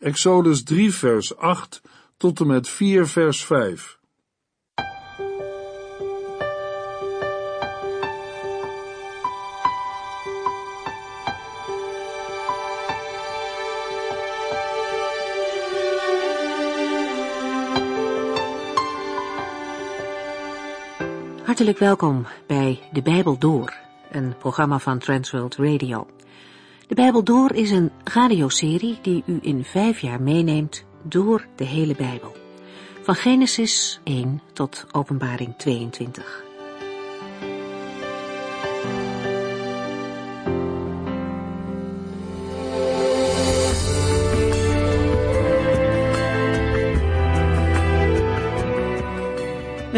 Exodus 0.00 0.62
3 0.62 0.94
vers 0.94 1.36
8 1.36 1.82
tot 2.16 2.40
en 2.40 2.46
met 2.46 2.68
4 2.68 3.06
vers 3.06 3.44
5. 3.44 3.98
Hartelijk 21.44 21.78
welkom 21.78 22.26
bij 22.46 22.78
De 22.92 23.02
Bijbel 23.02 23.38
Door, 23.38 23.74
een 24.10 24.36
programma 24.38 24.78
van 24.78 24.98
Transworld 24.98 25.56
Radio. 25.56 26.06
De 26.90 26.96
Bijbel 26.96 27.24
Door 27.24 27.52
is 27.52 27.70
een 27.70 27.90
radioserie 28.04 28.98
die 29.02 29.22
u 29.26 29.38
in 29.42 29.64
vijf 29.64 30.00
jaar 30.00 30.22
meeneemt 30.22 30.84
door 31.02 31.46
de 31.56 31.64
hele 31.64 31.94
Bijbel. 31.94 32.36
Van 33.02 33.14
Genesis 33.14 34.00
1 34.04 34.42
tot 34.52 34.86
Openbaring 34.92 35.54
22. 35.56 36.49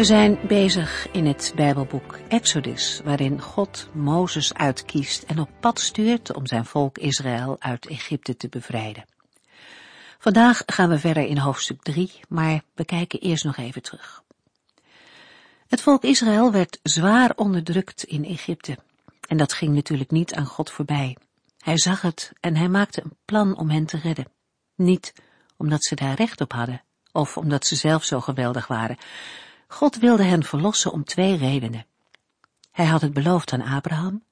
We 0.03 0.09
zijn 0.09 0.39
bezig 0.47 1.11
in 1.11 1.25
het 1.25 1.53
Bijbelboek 1.55 2.19
Exodus, 2.27 3.01
waarin 3.03 3.41
God 3.41 3.89
Mozes 3.93 4.53
uitkiest 4.53 5.23
en 5.23 5.39
op 5.39 5.49
pad 5.59 5.79
stuurt 5.79 6.33
om 6.33 6.47
zijn 6.47 6.65
volk 6.65 6.97
Israël 6.97 7.55
uit 7.59 7.87
Egypte 7.87 8.37
te 8.37 8.49
bevrijden. 8.49 9.05
Vandaag 10.19 10.63
gaan 10.65 10.89
we 10.89 10.99
verder 10.99 11.25
in 11.25 11.37
hoofdstuk 11.37 11.81
3, 11.81 12.11
maar 12.29 12.61
we 12.75 12.85
kijken 12.85 13.19
eerst 13.19 13.43
nog 13.43 13.57
even 13.57 13.81
terug. 13.81 14.23
Het 15.67 15.81
volk 15.81 16.03
Israël 16.03 16.51
werd 16.51 16.79
zwaar 16.81 17.31
onderdrukt 17.35 18.03
in 18.03 18.25
Egypte. 18.25 18.77
En 19.27 19.37
dat 19.37 19.53
ging 19.53 19.73
natuurlijk 19.73 20.11
niet 20.11 20.33
aan 20.33 20.45
God 20.45 20.71
voorbij. 20.71 21.17
Hij 21.57 21.77
zag 21.77 22.01
het 22.01 22.31
en 22.39 22.55
hij 22.55 22.69
maakte 22.69 23.01
een 23.03 23.17
plan 23.25 23.57
om 23.57 23.69
hen 23.69 23.85
te 23.85 23.97
redden. 23.97 24.31
Niet 24.75 25.13
omdat 25.57 25.83
ze 25.83 25.95
daar 25.95 26.15
recht 26.15 26.41
op 26.41 26.51
hadden, 26.51 26.83
of 27.11 27.37
omdat 27.37 27.65
ze 27.65 27.75
zelf 27.75 28.03
zo 28.03 28.19
geweldig 28.19 28.67
waren, 28.67 28.97
God 29.73 29.95
wilde 29.95 30.23
hen 30.23 30.43
verlossen 30.43 30.91
om 30.91 31.03
twee 31.03 31.37
redenen. 31.37 31.85
Hij 32.71 32.85
had 32.85 33.01
het 33.01 33.13
beloofd 33.13 33.53
aan 33.53 33.61
Abraham 33.61 34.23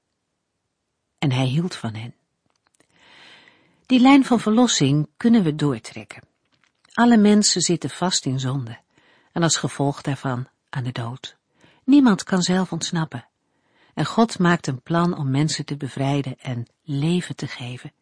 en 1.18 1.32
hij 1.32 1.46
hield 1.46 1.74
van 1.74 1.94
hen. 1.94 2.14
Die 3.86 4.00
lijn 4.00 4.24
van 4.24 4.40
verlossing 4.40 5.08
kunnen 5.16 5.42
we 5.42 5.54
doortrekken. 5.54 6.22
Alle 6.92 7.16
mensen 7.16 7.60
zitten 7.60 7.90
vast 7.90 8.26
in 8.26 8.40
zonde 8.40 8.78
en 9.32 9.42
als 9.42 9.56
gevolg 9.56 10.02
daarvan 10.02 10.48
aan 10.68 10.84
de 10.84 10.92
dood. 10.92 11.36
Niemand 11.84 12.22
kan 12.22 12.42
zelf 12.42 12.72
ontsnappen. 12.72 13.26
En 13.94 14.04
God 14.04 14.38
maakt 14.38 14.66
een 14.66 14.82
plan 14.82 15.16
om 15.16 15.30
mensen 15.30 15.64
te 15.64 15.76
bevrijden 15.76 16.38
en 16.38 16.66
leven 16.82 17.36
te 17.36 17.46
geven 17.46 17.92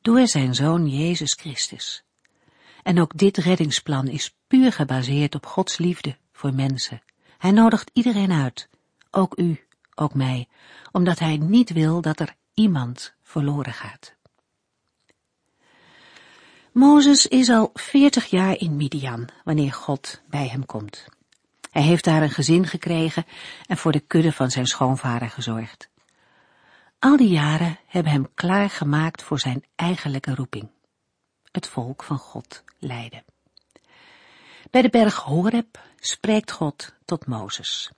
door 0.00 0.26
zijn 0.26 0.54
Zoon 0.54 0.88
Jezus 0.88 1.32
Christus. 1.32 2.04
En 2.82 3.00
ook 3.00 3.18
dit 3.18 3.36
reddingsplan 3.36 4.08
is 4.08 4.36
puur 4.46 4.72
gebaseerd 4.72 5.34
op 5.34 5.46
Gods 5.46 5.78
liefde 5.78 6.16
voor 6.36 6.54
mensen. 6.54 7.02
Hij 7.38 7.50
nodigt 7.50 7.90
iedereen 7.92 8.32
uit, 8.32 8.68
ook 9.10 9.38
u, 9.38 9.66
ook 9.94 10.14
mij, 10.14 10.48
omdat 10.92 11.18
hij 11.18 11.36
niet 11.36 11.72
wil 11.72 12.00
dat 12.00 12.20
er 12.20 12.34
iemand 12.54 13.14
verloren 13.22 13.72
gaat. 13.72 14.14
Mozes 16.72 17.26
is 17.26 17.48
al 17.48 17.70
veertig 17.74 18.26
jaar 18.26 18.58
in 18.58 18.76
Midian, 18.76 19.28
wanneer 19.44 19.72
God 19.72 20.22
bij 20.28 20.48
hem 20.48 20.66
komt. 20.66 21.04
Hij 21.70 21.82
heeft 21.82 22.04
daar 22.04 22.22
een 22.22 22.30
gezin 22.30 22.66
gekregen 22.66 23.24
en 23.66 23.76
voor 23.76 23.92
de 23.92 24.00
kudde 24.00 24.32
van 24.32 24.50
zijn 24.50 24.66
schoonvader 24.66 25.30
gezorgd. 25.30 25.88
Al 26.98 27.16
die 27.16 27.28
jaren 27.28 27.78
hebben 27.86 28.12
hem 28.12 28.28
klaargemaakt 28.34 29.22
voor 29.22 29.38
zijn 29.38 29.64
eigenlijke 29.74 30.34
roeping. 30.34 30.70
Het 31.50 31.66
volk 31.66 32.02
van 32.02 32.18
God 32.18 32.64
leiden. 32.78 33.24
Bij 34.76 34.84
de 34.84 34.90
berg 34.90 35.14
Horeb 35.14 35.78
spreekt 36.00 36.50
God 36.50 36.94
tot 37.04 37.26
Mozes. 37.26 37.90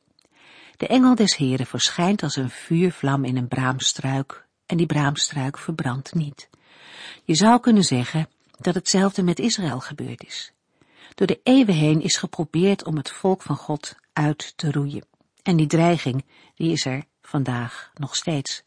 De 0.77 0.87
engel 0.87 1.15
des 1.15 1.37
Heren 1.37 1.67
verschijnt 1.67 2.23
als 2.23 2.37
een 2.37 2.51
vuurvlam 2.51 3.25
in 3.25 3.37
een 3.37 3.49
braamstruik 3.49 4.47
en 4.67 4.77
die 4.77 4.87
braamstruik 4.87 5.59
verbrandt 5.59 6.15
niet. 6.15 6.49
Je 7.25 7.35
zou 7.35 7.61
kunnen 7.61 7.83
zeggen 7.83 8.29
dat 8.59 8.75
hetzelfde 8.75 9.23
met 9.23 9.39
Israël 9.39 9.81
gebeurd 9.81 10.25
is. 10.25 10.53
Door 11.15 11.27
de 11.27 11.41
eeuwen 11.43 11.75
heen 11.75 12.03
is 12.03 12.17
geprobeerd 12.17 12.85
om 12.85 12.97
het 12.97 13.11
volk 13.11 13.43
van 13.43 13.57
God 13.57 13.95
uit 14.13 14.53
te 14.57 14.73
roeien. 14.73 15.07
En 15.43 15.57
die 15.57 15.67
dreiging, 15.67 16.25
die 16.55 16.73
is 16.73 16.85
er 16.85 17.05
vandaag 17.23 17.91
nog 17.95 18.17
steeds. 18.17 18.63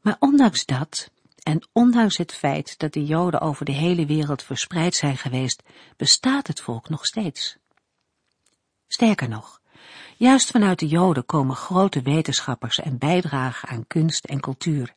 Maar 0.00 0.16
ondanks 0.18 0.64
dat, 0.64 1.10
en 1.46 1.68
ondanks 1.72 2.16
het 2.16 2.32
feit 2.32 2.78
dat 2.78 2.92
de 2.92 3.04
Joden 3.04 3.40
over 3.40 3.64
de 3.64 3.72
hele 3.72 4.06
wereld 4.06 4.42
verspreid 4.42 4.94
zijn 4.94 5.16
geweest, 5.16 5.62
bestaat 5.96 6.46
het 6.46 6.60
volk 6.60 6.88
nog 6.88 7.06
steeds. 7.06 7.56
Sterker 8.88 9.28
nog, 9.28 9.60
juist 10.16 10.50
vanuit 10.50 10.78
de 10.78 10.86
Joden 10.86 11.26
komen 11.26 11.56
grote 11.56 12.02
wetenschappers 12.02 12.80
en 12.80 12.98
bijdragen 12.98 13.68
aan 13.68 13.86
kunst 13.86 14.24
en 14.24 14.40
cultuur. 14.40 14.94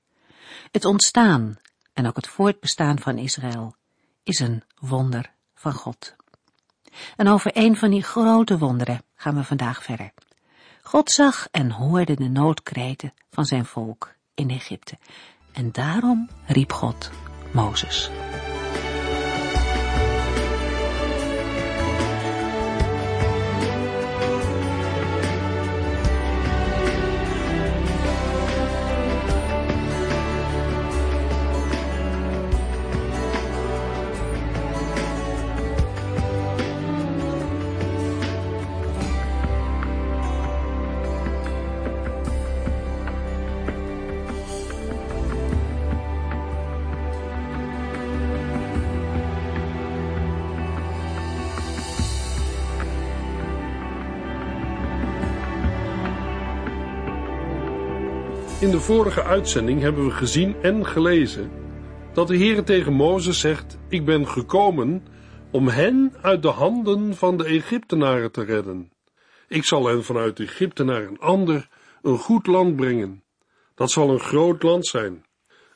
Het 0.72 0.86
ontstaan 0.86 1.58
en 1.94 2.08
ook 2.08 2.16
het 2.16 2.28
voortbestaan 2.28 3.00
van 3.00 3.18
Israël 3.18 3.76
is 4.24 4.40
een 4.40 4.64
wonder 4.80 5.32
van 5.56 5.74
God. 5.74 6.16
En 7.16 7.28
over 7.28 7.52
een 7.54 7.78
van 7.78 7.90
die 7.90 8.04
grote 8.04 8.58
wonderen 8.58 9.04
gaan 9.16 9.36
we 9.36 9.44
vandaag 9.44 9.84
verder. 9.84 10.12
God 10.82 11.12
zag 11.12 11.48
en 11.52 11.72
hoorde 11.72 12.16
de 12.16 12.30
noodkreten 12.30 13.14
van 13.30 13.46
zijn 13.46 13.66
volk 13.66 14.16
in 14.34 14.50
Egypte. 14.50 14.98
En 15.52 15.72
daarom 15.72 16.30
riep 16.46 16.72
God 16.72 17.12
Mozes. 17.52 18.10
In 58.60 58.72
de 58.72 58.80
vorige 58.80 59.24
uitzending 59.24 59.82
hebben 59.82 60.06
we 60.06 60.12
gezien 60.12 60.56
en 60.62 60.86
gelezen 60.86 61.52
dat 62.14 62.28
de 62.28 62.36
Heer 62.36 62.64
tegen 62.64 62.94
Mozes 62.94 63.40
zegt: 63.40 63.78
Ik 63.90 64.06
ben 64.06 64.28
gekomen 64.28 65.04
om 65.52 65.68
hen 65.68 66.14
uit 66.22 66.42
de 66.42 66.48
handen 66.48 67.16
van 67.16 67.38
de 67.38 67.46
Egyptenaren 67.46 68.32
te 68.32 68.44
redden. 68.44 68.92
Ik 69.48 69.64
zal 69.64 69.86
hen 69.86 70.04
vanuit 70.04 70.40
Egypte 70.40 70.84
naar 70.84 71.04
een 71.04 71.20
ander, 71.20 71.70
een 72.02 72.18
goed 72.18 72.48
land 72.48 72.76
brengen. 72.76 73.24
Dat 73.76 73.92
zal 73.92 74.10
een 74.10 74.20
groot 74.20 74.64
land 74.64 74.88
zijn. 74.88 75.26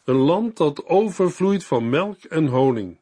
Een 0.03 0.15
land 0.15 0.57
dat 0.57 0.85
overvloeit 0.85 1.65
van 1.65 1.89
melk 1.89 2.23
en 2.23 2.47
honing. 2.47 2.99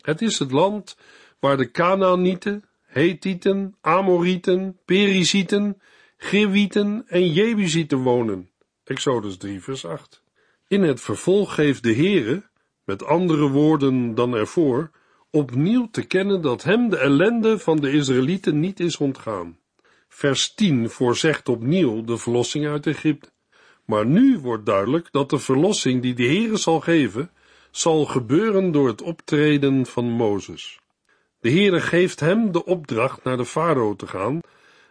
Het 0.00 0.22
is 0.22 0.38
het 0.38 0.52
land 0.52 0.96
waar 1.40 1.56
de 1.56 1.70
Canaanieten, 1.70 2.64
Hethieten, 2.82 3.76
Amorieten, 3.80 4.78
Perizieten, 4.84 5.80
Gewieten 6.16 7.04
en 7.06 7.32
Jebusieten 7.32 7.98
wonen. 7.98 8.50
Exodus 8.86 9.36
3 9.36 9.60
vers 9.62 9.86
8. 9.86 10.22
In 10.68 10.82
het 10.82 11.00
vervolg 11.00 11.54
geeft 11.54 11.82
de 11.82 11.94
Heere, 11.94 12.42
met 12.84 13.04
andere 13.04 13.48
woorden 13.48 14.14
dan 14.14 14.34
ervoor, 14.34 14.90
opnieuw 15.30 15.88
te 15.90 16.02
kennen 16.02 16.42
dat 16.42 16.62
hem 16.62 16.88
de 16.88 16.96
ellende 16.96 17.58
van 17.58 17.76
de 17.76 17.90
Israëlieten 17.90 18.60
niet 18.60 18.80
is 18.80 18.96
ontgaan. 18.96 19.58
Vers 20.08 20.54
10 20.54 20.90
voorzegt 20.90 21.48
opnieuw 21.48 22.04
de 22.04 22.16
verlossing 22.16 22.66
uit 22.66 22.86
Egypte. 22.86 23.28
Maar 23.84 24.06
nu 24.06 24.38
wordt 24.38 24.66
duidelijk 24.66 25.08
dat 25.10 25.30
de 25.30 25.38
verlossing 25.38 26.02
die 26.02 26.14
de 26.14 26.26
Heere 26.26 26.56
zal 26.56 26.80
geven, 26.80 27.30
zal 27.70 28.04
gebeuren 28.04 28.72
door 28.72 28.88
het 28.88 29.02
optreden 29.02 29.86
van 29.86 30.10
Mozes. 30.10 30.80
De 31.40 31.50
Heere 31.50 31.80
geeft 31.80 32.20
hem 32.20 32.52
de 32.52 32.64
opdracht 32.64 33.24
naar 33.24 33.36
de 33.36 33.44
farao 33.44 33.96
te 33.96 34.06
gaan 34.06 34.40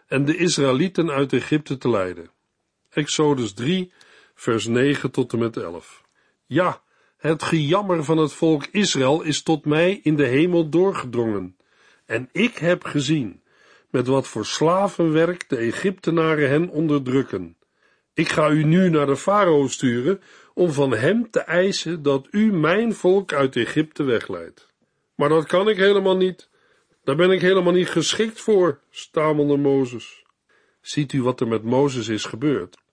en 0.06 0.24
de 0.24 0.36
Israëlieten 0.36 1.10
uit 1.10 1.32
Egypte 1.32 1.78
te 1.78 1.88
leiden. 1.88 2.34
Exodus 2.96 3.52
3, 3.52 3.92
vers 4.34 4.66
9 4.66 5.10
tot 5.10 5.32
en 5.32 5.38
met 5.38 5.56
11. 5.56 6.02
Ja, 6.46 6.82
Het 7.16 7.42
gejammer 7.42 8.04
van 8.04 8.18
het 8.18 8.32
volk 8.32 8.66
Israël 8.70 9.22
is 9.22 9.42
tot 9.42 9.64
mij 9.64 10.00
in 10.02 10.16
de 10.16 10.26
hemel 10.26 10.68
doorgedrongen, 10.68 11.56
en 12.06 12.28
ik 12.32 12.58
heb 12.58 12.84
gezien 12.84 13.42
met 13.90 14.06
wat 14.06 14.28
voor 14.28 14.46
slavenwerk 14.46 15.48
de 15.48 15.56
Egyptenaren 15.56 16.48
hen 16.48 16.68
onderdrukken. 16.68 17.56
Ik 18.14 18.28
ga 18.28 18.50
u 18.50 18.64
nu 18.64 18.90
naar 18.90 19.06
de 19.06 19.16
farao 19.16 19.68
sturen 19.68 20.20
om 20.54 20.72
van 20.72 20.92
hem 20.92 21.30
te 21.30 21.40
eisen 21.40 22.02
dat 22.02 22.28
u 22.30 22.52
mijn 22.52 22.94
volk 22.94 23.32
uit 23.32 23.56
Egypte 23.56 24.02
wegleidt. 24.02 24.68
Maar 25.14 25.28
dat 25.28 25.46
kan 25.46 25.68
ik 25.68 25.76
helemaal 25.76 26.16
niet. 26.16 26.48
Daar 27.04 27.16
ben 27.16 27.30
ik 27.30 27.40
helemaal 27.40 27.72
niet 27.72 27.90
geschikt 27.90 28.40
voor, 28.40 28.80
stamelde 28.90 29.56
Mozes. 29.56 30.24
Ziet 30.80 31.12
u 31.12 31.22
wat 31.22 31.40
er 31.40 31.48
met 31.48 31.62
Mozes 31.62 32.08
is 32.08 32.24
gebeurd? 32.24 32.84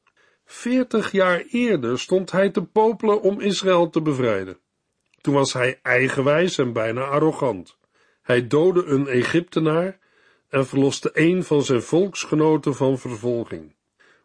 Veertig 0.46 1.12
jaar 1.12 1.44
eerder 1.50 2.00
stond 2.00 2.32
hij 2.32 2.50
te 2.50 2.64
popelen 2.64 3.22
om 3.22 3.42
Israël 3.42 3.90
te 3.90 4.02
bevrijden. 4.02 4.58
Toen 5.22 5.34
was 5.34 5.54
hij 5.54 5.80
eigenwijs 5.82 6.58
en 6.58 6.74
bijna 6.74 7.02
arrogant. 7.02 7.78
Hij 8.22 8.48
doodde 8.48 8.84
een 8.84 9.08
Egyptenaar 9.08 10.00
en 10.50 10.68
verloste 10.68 11.10
een 11.14 11.44
van 11.44 11.64
zijn 11.64 11.82
volksgenoten 11.82 12.76
van 12.76 12.98
vervolging. 12.98 13.76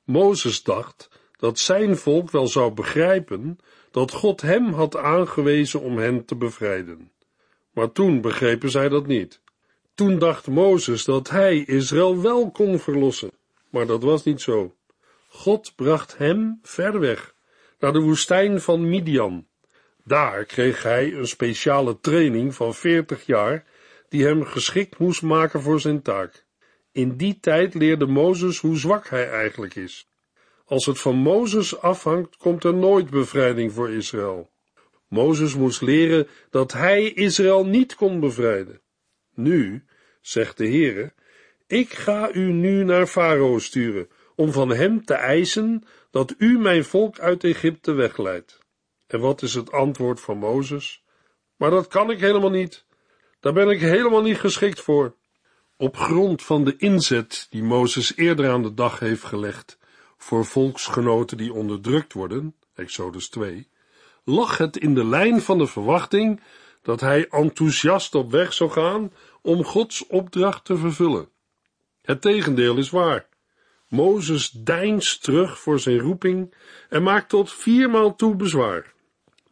Mozes 0.05 0.63
dacht 0.63 1.09
dat 1.37 1.59
zijn 1.59 1.97
volk 1.97 2.31
wel 2.31 2.47
zou 2.47 2.73
begrijpen 2.73 3.59
dat 3.91 4.13
God 4.13 4.41
hem 4.41 4.73
had 4.73 4.97
aangewezen 4.97 5.81
om 5.81 5.99
hen 5.99 6.25
te 6.25 6.37
bevrijden. 6.37 7.13
Maar 7.73 7.93
toen 7.93 8.21
begrepen 8.21 8.71
zij 8.71 8.89
dat 8.89 9.07
niet. 9.07 9.41
Toen 9.95 10.19
dacht 10.19 10.47
Mozes 10.47 11.05
dat 11.05 11.31
hij 11.31 11.59
Israël 11.59 12.21
wel 12.23 12.51
kon 12.51 12.79
verlossen, 12.79 13.31
maar 13.71 13.87
dat 13.87 14.03
was 14.03 14.25
niet 14.25 14.41
zo. 14.41 14.75
God 15.39 15.73
bracht 15.77 16.17
hem 16.17 16.59
ver 16.63 17.01
weg, 17.01 17.35
naar 17.79 17.93
de 17.93 18.01
woestijn 18.01 18.61
van 18.61 18.89
Midian. 18.89 19.47
Daar 20.05 20.45
kreeg 20.45 20.83
hij 20.83 21.13
een 21.13 21.27
speciale 21.27 22.01
training 22.01 22.55
van 22.55 22.75
veertig 22.75 23.27
jaar, 23.27 23.65
die 24.09 24.25
hem 24.25 24.45
geschikt 24.45 24.99
moest 24.99 25.23
maken 25.23 25.61
voor 25.61 25.81
zijn 25.81 26.03
taak. 26.03 26.45
In 26.93 27.17
die 27.17 27.39
tijd 27.41 27.75
leerde 27.75 28.07
Mozes 28.07 28.59
hoe 28.59 28.77
zwak 28.77 29.09
hij 29.09 29.31
eigenlijk 29.31 29.75
is. 29.75 30.09
Als 30.65 30.87
het 30.87 31.01
van 31.01 31.17
Mozes 31.17 31.81
afhangt, 31.81 32.37
komt 32.37 32.65
er 32.65 32.75
nooit 32.75 33.11
bevrijding 33.11 33.73
voor 33.73 33.91
Israël. 33.91 34.51
Mozes 35.09 35.55
moest 35.55 35.81
leren 35.81 36.29
dat 36.51 36.73
hij 36.73 37.13
Israël 37.13 37.67
niet 37.67 37.95
kon 37.95 38.21
bevrijden. 38.21 38.81
Nu, 39.35 39.85
zegt 40.21 40.57
de 40.57 40.69
Heere, 40.69 41.13
ik 41.67 41.93
ga 41.93 42.33
u 42.33 42.53
nu 42.53 42.85
naar 42.85 43.07
Farao 43.07 43.59
sturen, 43.59 44.09
om 44.39 44.53
van 44.53 44.69
hem 44.69 45.05
te 45.05 45.15
eisen 45.15 45.85
dat 46.11 46.35
u 46.39 46.59
mijn 46.59 46.85
volk 46.85 47.19
uit 47.19 47.45
Egypte 47.45 47.93
wegleidt. 47.93 48.59
En 49.07 49.21
wat 49.21 49.43
is 49.43 49.55
het 49.55 49.73
antwoord 49.73 50.21
van 50.21 50.39
Mozes? 50.39 51.05
Maar 51.57 51.71
dat 51.71 51.87
kan 51.87 52.11
ik 52.11 52.21
helemaal 52.21 52.51
niet. 52.51 52.85
Daar 53.41 53.53
ben 53.53 53.69
ik 53.69 53.81
helemaal 53.81 54.23
niet 54.23 54.39
geschikt 54.39 54.81
voor. 54.81 55.15
Op 55.77 55.97
grond 55.97 56.43
van 56.43 56.65
de 56.65 56.77
inzet 56.77 57.47
die 57.51 57.63
Mozes 57.63 58.17
eerder 58.17 58.51
aan 58.51 58.63
de 58.63 58.75
dag 58.75 58.99
heeft 58.99 59.25
gelegd 59.25 59.79
voor 60.17 60.45
volksgenoten 60.45 61.37
die 61.37 61.53
onderdrukt 61.53 62.13
worden, 62.13 62.55
Exodus 62.75 63.29
2, 63.29 63.69
lag 64.25 64.59
het 64.59 64.77
in 64.77 64.95
de 64.95 65.05
lijn 65.05 65.41
van 65.43 65.59
de 65.59 65.67
verwachting 65.67 66.41
dat 66.83 67.01
hij 67.01 67.29
enthousiast 67.29 68.15
op 68.15 68.31
weg 68.31 68.53
zou 68.53 68.71
gaan 68.71 69.13
om 69.43 69.65
Gods 69.65 70.07
opdracht 70.07 70.65
te 70.65 70.77
vervullen. 70.77 71.29
Het 72.03 72.21
tegendeel 72.21 72.77
is 72.77 72.91
waar. 72.91 73.29
Mozes 73.89 74.51
deinst 74.51 75.23
terug 75.23 75.59
voor 75.59 75.81
zijn 75.81 75.99
roeping 75.99 76.55
en 76.89 77.03
maakt 77.03 77.29
tot 77.29 77.53
viermaal 77.53 78.17
toe 78.17 78.37
bezwaar. 78.37 78.93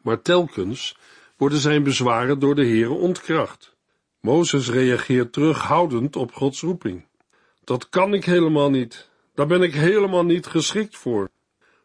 Maar 0.02 0.22
telkens 0.22 0.96
worden 1.36 1.58
zijn 1.58 1.82
bezwaren 1.82 2.38
door 2.38 2.54
de 2.54 2.64
Heere 2.64 2.92
ontkracht. 2.92 3.76
Mozes 4.20 4.70
reageert 4.70 5.32
terughoudend 5.32 6.16
op 6.16 6.32
Gods 6.32 6.60
roeping. 6.60 7.06
Dat 7.64 7.88
kan 7.88 8.14
ik 8.14 8.24
helemaal 8.24 8.70
niet. 8.70 9.08
Daar 9.34 9.46
ben 9.46 9.62
ik 9.62 9.74
helemaal 9.74 10.24
niet 10.24 10.46
geschikt 10.46 10.96
voor. 10.96 11.30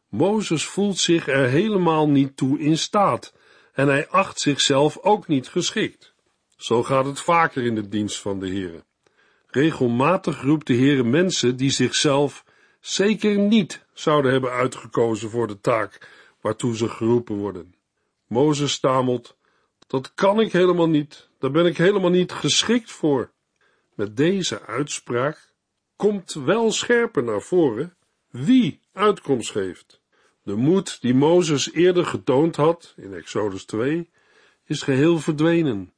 Mozes 0.10 0.66
voelt 0.66 0.98
zich 0.98 1.28
er 1.28 1.48
helemaal 1.48 2.10
niet 2.10 2.38
toe 2.38 2.60
in 2.60 2.78
staat 2.78 3.34
en 3.74 3.88
hij 3.88 4.08
acht 4.08 4.40
zichzelf 4.40 4.98
ook 4.98 5.28
niet 5.28 5.48
geschikt. 5.48 6.14
Zo 6.58 6.84
gaat 6.84 7.06
het 7.06 7.20
vaker 7.20 7.66
in 7.66 7.76
de 7.76 7.88
dienst 7.88 8.20
van 8.20 8.40
de 8.40 8.48
Heere. 8.48 8.84
Regelmatig 9.52 10.42
roept 10.42 10.68
de 10.68 10.76
Heere 10.76 11.04
mensen 11.04 11.56
die 11.56 11.70
zichzelf 11.70 12.46
zeker 12.80 13.40
niet 13.40 13.86
zouden 13.94 14.32
hebben 14.32 14.52
uitgekozen 14.52 15.30
voor 15.30 15.48
de 15.48 15.60
taak 15.60 16.08
waartoe 16.42 16.76
ze 16.76 16.90
geroepen 16.90 17.36
worden. 17.36 17.76
Mozes 18.28 18.72
stamelt, 18.72 19.38
dat 19.88 20.14
kan 20.14 20.40
ik 20.40 20.52
helemaal 20.52 20.90
niet, 20.90 21.30
daar 21.40 21.52
ben 21.52 21.66
ik 21.66 21.78
helemaal 21.78 22.10
niet 22.10 22.32
geschikt 22.32 22.92
voor. 22.92 23.32
Met 23.96 24.18
deze 24.18 24.62
uitspraak 24.62 25.54
komt 25.96 26.34
wel 26.34 26.72
scherper 26.72 27.24
naar 27.24 27.42
voren 27.42 27.96
wie 28.30 28.80
uitkomst 28.94 29.52
geeft. 29.52 30.02
De 30.44 30.56
moed 30.56 31.02
die 31.02 31.14
Mozes 31.14 31.72
eerder 31.72 32.06
getoond 32.06 32.56
had, 32.56 32.94
in 32.98 33.14
Exodus 33.14 33.66
2, 33.66 34.10
is 34.66 34.82
geheel 34.82 35.20
verdwenen. 35.20 35.94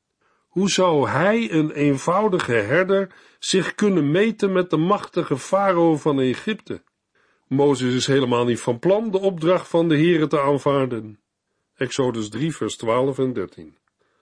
Hoe 0.54 0.70
zou 0.70 1.10
hij, 1.10 1.52
een 1.52 1.72
eenvoudige 1.72 2.54
herder, 2.54 3.16
zich 3.40 3.76
kunnen 3.76 4.12
meten 4.12 4.52
met 4.52 4.70
de 4.70 4.78
machtige 4.78 5.38
farao 5.38 5.98
van 5.98 6.20
Egypte? 6.20 6.82
Mozes 7.48 7.94
is 7.94 8.08
helemaal 8.08 8.46
niet 8.46 8.60
van 8.60 8.80
plan 8.80 9.12
de 9.12 9.20
opdracht 9.20 9.68
van 9.68 9.88
de 9.88 9.96
Heere 9.96 10.28
te 10.28 10.42
aanvaarden. 10.42 11.20
Exodus 11.76 12.30
3, 12.30 12.56
vers 12.56 12.76
12 12.76 13.20
en 13.20 13.34
13. 13.34 13.78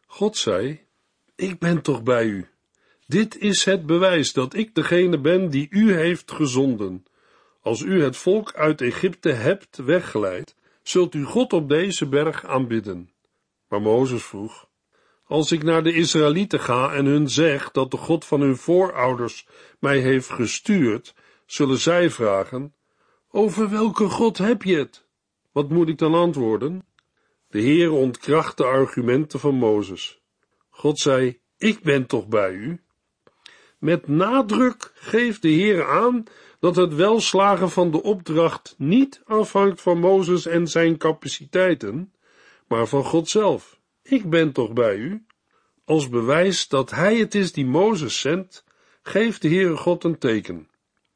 God 0.05 0.37
zei, 0.37 0.81
ik 1.35 1.59
ben 1.59 1.81
toch 1.81 2.03
bij 2.03 2.25
u. 2.25 2.47
Dit 3.07 3.37
is 3.37 3.65
het 3.65 3.85
bewijs 3.85 4.33
dat 4.33 4.53
ik 4.53 4.75
degene 4.75 5.19
ben 5.19 5.49
die 5.49 5.67
u 5.69 5.93
heeft 5.93 6.31
gezonden. 6.31 7.05
Als 7.61 7.81
u 7.81 8.03
het 8.03 8.17
volk 8.17 8.53
uit 8.53 8.81
Egypte 8.81 9.31
hebt 9.31 9.77
weggeleid, 9.77 10.55
zult 10.83 11.15
u 11.15 11.23
God 11.23 11.53
op 11.53 11.69
deze 11.69 12.07
berg 12.07 12.45
aanbidden. 12.45 13.11
Maar 13.67 13.81
Mozes 13.81 14.23
vroeg, 14.23 14.69
als 15.31 15.51
ik 15.51 15.63
naar 15.63 15.83
de 15.83 15.93
Israëlieten 15.93 16.59
ga 16.59 16.93
en 16.93 17.05
hun 17.05 17.29
zeg 17.29 17.71
dat 17.71 17.91
de 17.91 17.97
God 17.97 18.25
van 18.25 18.41
hun 18.41 18.57
voorouders 18.57 19.47
mij 19.79 19.99
heeft 19.99 20.29
gestuurd, 20.29 21.13
zullen 21.45 21.77
zij 21.77 22.09
vragen, 22.09 22.75
over 23.29 23.69
welke 23.69 24.09
God 24.09 24.37
heb 24.37 24.63
je 24.63 24.77
het? 24.77 25.07
Wat 25.51 25.69
moet 25.69 25.87
ik 25.87 25.97
dan 25.97 26.13
antwoorden? 26.13 26.85
De 27.47 27.59
Heer 27.59 27.91
ontkracht 27.91 28.57
de 28.57 28.63
argumenten 28.63 29.39
van 29.39 29.55
Mozes. 29.55 30.21
God 30.69 30.99
zei, 30.99 31.39
ik 31.57 31.81
ben 31.81 32.05
toch 32.05 32.27
bij 32.27 32.53
u? 32.53 32.81
Met 33.77 34.07
nadruk 34.07 34.91
geeft 34.95 35.41
de 35.41 35.49
Heer 35.49 35.87
aan 35.87 36.23
dat 36.59 36.75
het 36.75 36.95
welslagen 36.95 37.69
van 37.69 37.91
de 37.91 38.03
opdracht 38.03 38.75
niet 38.77 39.21
afhangt 39.25 39.81
van 39.81 39.99
Mozes 39.99 40.45
en 40.45 40.67
zijn 40.67 40.97
capaciteiten, 40.97 42.13
maar 42.67 42.87
van 42.87 43.03
God 43.03 43.29
zelf. 43.29 43.80
Ik 44.11 44.29
ben 44.29 44.51
toch 44.51 44.73
bij 44.73 44.95
u? 44.95 45.25
Als 45.85 46.09
bewijs 46.09 46.67
dat 46.67 46.89
hij 46.89 47.17
het 47.17 47.35
is 47.35 47.51
die 47.51 47.65
Mozes 47.65 48.19
zendt, 48.19 48.63
geeft 49.03 49.41
de 49.41 49.47
Heere 49.47 49.77
God 49.77 50.03
een 50.03 50.17
teken. 50.17 50.69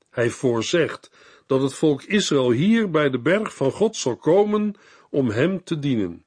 Hij 0.09 0.29
voorzegt 0.29 1.11
dat 1.47 1.61
het 1.61 1.73
volk 1.73 2.03
Israël 2.03 2.51
hier 2.51 2.89
bij 2.89 3.09
de 3.09 3.19
berg 3.19 3.55
van 3.55 3.71
God 3.71 3.95
zal 3.95 4.15
komen 4.15 4.75
om 5.09 5.29
hem 5.29 5.63
te 5.63 5.79
dienen. 5.79 6.25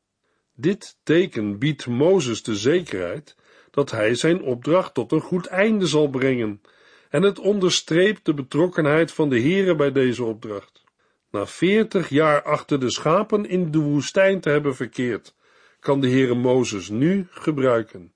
Dit 0.54 0.98
teken 1.02 1.58
biedt 1.58 1.86
Mozes 1.86 2.42
de 2.42 2.56
zekerheid 2.56 3.36
dat 3.70 3.90
hij 3.90 4.14
zijn 4.14 4.42
opdracht 4.42 4.94
tot 4.94 5.12
een 5.12 5.20
goed 5.20 5.46
einde 5.46 5.86
zal 5.86 6.08
brengen, 6.08 6.60
en 7.08 7.22
het 7.22 7.38
onderstreept 7.38 8.24
de 8.24 8.34
betrokkenheid 8.34 9.12
van 9.12 9.28
de 9.28 9.40
Heere 9.40 9.74
bij 9.74 9.92
deze 9.92 10.24
opdracht. 10.24 10.84
Na 11.30 11.46
veertig 11.46 12.08
jaar 12.08 12.42
achter 12.42 12.80
de 12.80 12.90
schapen 12.90 13.48
in 13.48 13.70
de 13.70 13.78
woestijn 13.78 14.40
te 14.40 14.50
hebben 14.50 14.76
verkeerd, 14.76 15.36
kan 15.80 16.00
de 16.00 16.08
Heere 16.08 16.34
Mozes 16.34 16.88
nu 16.88 17.26
gebruiken. 17.30 18.12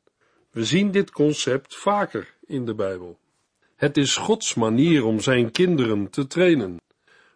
We 0.51 0.65
zien 0.65 0.91
dit 0.91 1.11
concept 1.11 1.77
vaker 1.77 2.35
in 2.47 2.65
de 2.65 2.75
Bijbel. 2.75 3.19
Het 3.77 3.97
is 3.97 4.17
Gods 4.17 4.55
manier 4.55 5.05
om 5.05 5.21
zijn 5.21 5.51
kinderen 5.51 6.11
te 6.11 6.27
trainen. 6.27 6.81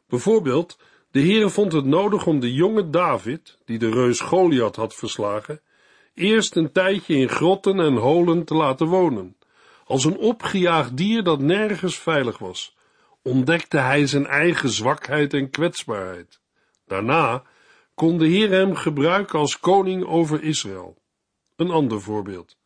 Bijvoorbeeld, 0.08 0.78
de 1.10 1.20
Heere 1.20 1.50
vond 1.50 1.72
het 1.72 1.84
nodig 1.84 2.26
om 2.26 2.40
de 2.40 2.52
jonge 2.52 2.90
David, 2.90 3.58
die 3.64 3.78
de 3.78 3.90
reus 3.90 4.20
Goliath 4.20 4.76
had 4.76 4.94
verslagen, 4.94 5.60
eerst 6.14 6.56
een 6.56 6.72
tijdje 6.72 7.14
in 7.14 7.28
grotten 7.28 7.80
en 7.80 7.94
holen 7.94 8.44
te 8.44 8.54
laten 8.54 8.86
wonen. 8.86 9.36
Als 9.84 10.04
een 10.04 10.18
opgejaagd 10.18 10.96
dier 10.96 11.22
dat 11.22 11.40
nergens 11.40 11.98
veilig 11.98 12.38
was, 12.38 12.76
ontdekte 13.22 13.78
hij 13.78 14.06
zijn 14.06 14.26
eigen 14.26 14.68
zwakheid 14.68 15.34
en 15.34 15.50
kwetsbaarheid. 15.50 16.40
Daarna 16.86 17.42
kon 17.96 18.18
de 18.18 18.26
Heer 18.26 18.50
hem 18.50 18.74
gebruiken 18.74 19.38
als 19.38 19.60
koning 19.60 20.04
over 20.04 20.42
Israël. 20.42 20.96
Een 21.56 21.70
ander 21.70 22.00
voorbeeld. 22.00 22.56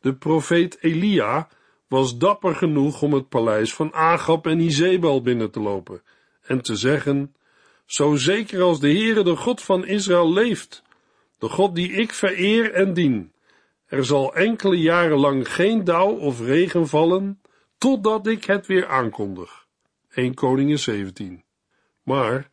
De 0.00 0.14
profeet 0.14 0.78
Elia 0.80 1.48
was 1.88 2.18
dapper 2.18 2.54
genoeg 2.54 3.02
om 3.02 3.12
het 3.12 3.28
paleis 3.28 3.74
van 3.74 3.92
Agab 3.92 4.46
en 4.46 4.60
Izebel 4.60 5.22
binnen 5.22 5.50
te 5.50 5.60
lopen 5.60 6.02
en 6.42 6.60
te 6.62 6.76
zeggen, 6.76 7.34
zo 7.86 8.14
zeker 8.16 8.62
als 8.62 8.80
de 8.80 8.88
Heere 8.88 9.24
de 9.24 9.36
God 9.36 9.62
van 9.62 9.86
Israël 9.86 10.32
leeft, 10.32 10.82
de 11.38 11.48
God 11.48 11.74
die 11.74 11.92
ik 11.92 12.12
vereer 12.12 12.72
en 12.72 12.92
dien. 12.92 13.32
Er 13.86 14.04
zal 14.04 14.34
enkele 14.34 14.76
jaren 14.76 15.18
lang 15.18 15.52
geen 15.52 15.84
dauw 15.84 16.10
of 16.10 16.40
regen 16.40 16.88
vallen, 16.88 17.40
totdat 17.78 18.26
ik 18.26 18.44
het 18.44 18.66
weer 18.66 18.86
aankondig. 18.86 19.66
1 20.10 20.34
Koningen 20.34 20.78
17. 20.78 21.44
Maar 22.02 22.49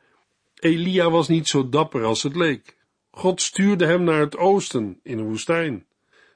Elia 0.60 1.10
was 1.10 1.28
niet 1.28 1.48
zo 1.48 1.70
dapper 1.70 2.04
als 2.04 2.24
het 2.24 2.36
leek. 2.36 2.78
God 3.12 3.42
stuurde 3.42 3.86
hem 3.86 4.04
naar 4.04 4.20
het 4.20 4.38
oosten, 4.38 5.00
in 5.04 5.18
een 5.18 5.28
woestijn. 5.28 5.86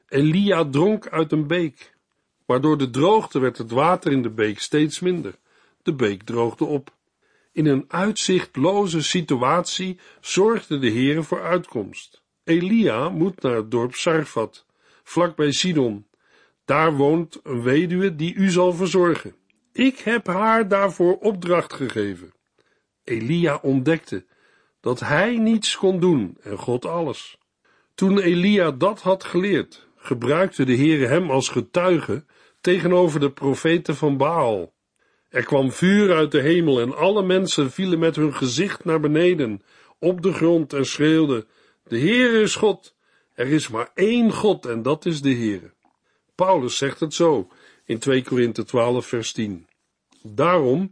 Elia 0.07 0.69
dronk 0.69 1.07
uit 1.07 1.31
een 1.31 1.47
beek, 1.47 1.93
maar 2.45 2.61
door 2.61 2.77
de 2.77 2.89
droogte 2.89 3.39
werd 3.39 3.57
het 3.57 3.71
water 3.71 4.11
in 4.11 4.21
de 4.21 4.29
beek 4.29 4.59
steeds 4.59 4.99
minder. 4.99 5.35
De 5.83 5.93
beek 5.93 6.23
droogde 6.23 6.65
op. 6.65 6.93
In 7.51 7.65
een 7.65 7.85
uitzichtloze 7.87 9.03
situatie 9.03 9.99
zorgde 10.21 10.79
de 10.79 10.91
Heere 10.91 11.23
voor 11.23 11.41
uitkomst. 11.41 12.21
Elia 12.43 13.09
moet 13.09 13.41
naar 13.41 13.55
het 13.55 13.71
dorp 13.71 13.95
Sarfat, 13.95 14.65
vlakbij 15.03 15.51
Sidon. 15.51 16.05
Daar 16.65 16.95
woont 16.95 17.39
een 17.43 17.61
weduwe 17.61 18.15
die 18.15 18.33
u 18.33 18.49
zal 18.49 18.73
verzorgen. 18.73 19.35
Ik 19.73 19.99
heb 19.99 20.27
haar 20.27 20.67
daarvoor 20.67 21.17
opdracht 21.17 21.73
gegeven. 21.73 22.33
Elia 23.03 23.59
ontdekte 23.61 24.25
dat 24.79 24.99
hij 24.99 25.37
niets 25.37 25.77
kon 25.77 25.99
doen 25.99 26.37
en 26.41 26.57
God 26.57 26.85
alles. 26.85 27.37
Toen 27.95 28.19
Elia 28.19 28.71
dat 28.71 29.01
had 29.01 29.23
geleerd, 29.23 29.87
gebruikte 29.95 30.65
de 30.65 30.75
Heere 30.75 31.05
hem 31.05 31.31
als 31.31 31.49
getuige 31.49 32.25
tegenover 32.61 33.19
de 33.19 33.31
profeten 33.31 33.95
van 33.95 34.17
Baal. 34.17 34.73
Er 35.29 35.43
kwam 35.43 35.71
vuur 35.71 36.15
uit 36.15 36.31
de 36.31 36.41
hemel 36.41 36.79
en 36.79 36.95
alle 36.95 37.23
mensen 37.23 37.71
vielen 37.71 37.99
met 37.99 38.15
hun 38.15 38.33
gezicht 38.33 38.85
naar 38.85 38.99
beneden, 38.99 39.61
op 39.99 40.21
de 40.21 40.33
grond 40.33 40.73
en 40.73 40.85
schreeuwden, 40.85 41.47
de 41.83 41.99
Heere 41.99 42.41
is 42.41 42.55
God, 42.55 42.95
er 43.33 43.47
is 43.47 43.67
maar 43.67 43.91
één 43.93 44.31
God 44.31 44.65
en 44.65 44.81
dat 44.81 45.05
is 45.05 45.21
de 45.21 45.33
Heere. 45.33 45.73
Paulus 46.35 46.77
zegt 46.77 46.99
het 46.99 47.13
zo 47.13 47.47
in 47.85 47.99
2 47.99 48.23
Korinthe 48.23 48.63
12 48.63 49.05
vers 49.05 49.31
10. 49.31 49.67
Daarom 50.23 50.91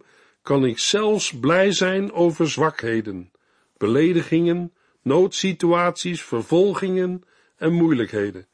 kan 0.49 0.65
ik 0.65 0.79
zelfs 0.79 1.39
blij 1.39 1.71
zijn 1.71 2.11
over 2.11 2.49
zwakheden, 2.49 3.31
beledigingen, 3.77 4.73
noodsituaties, 5.01 6.23
vervolgingen 6.23 7.23
en 7.57 7.73
moeilijkheden, 7.73 8.47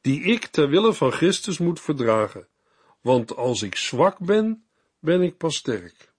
die 0.00 0.22
ik 0.22 0.46
ter 0.46 0.68
wille 0.68 0.92
van 0.92 1.12
Christus 1.12 1.58
moet 1.58 1.80
verdragen. 1.80 2.46
Want 3.00 3.36
als 3.36 3.62
ik 3.62 3.76
zwak 3.76 4.18
ben, 4.18 4.64
ben 4.98 5.22
ik 5.22 5.36
pas 5.36 5.56
sterk. 5.56 6.12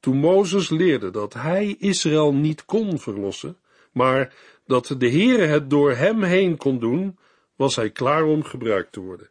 Toen 0.00 0.16
Mozes 0.16 0.68
leerde 0.68 1.10
dat 1.10 1.34
hij 1.34 1.76
Israël 1.78 2.34
niet 2.34 2.64
kon 2.64 2.98
verlossen, 2.98 3.56
maar 3.92 4.34
dat 4.66 4.94
de 4.98 5.10
Heere 5.10 5.46
het 5.46 5.70
door 5.70 5.92
hem 5.92 6.22
heen 6.22 6.56
kon 6.56 6.78
doen, 6.78 7.18
was 7.56 7.76
hij 7.76 7.90
klaar 7.90 8.24
om 8.24 8.44
gebruikt 8.44 8.92
te 8.92 9.00
worden. 9.00 9.28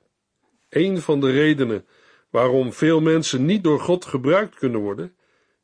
Een 0.70 1.02
van 1.02 1.20
de 1.20 1.32
redenen 1.32 1.86
waarom 2.30 2.74
veel 2.74 3.02
mensen 3.02 3.46
niet 3.46 3.64
door 3.64 3.80
God 3.80 4.06
gebruikt 4.06 4.56
kunnen 4.56 4.82
worden, 4.82 5.16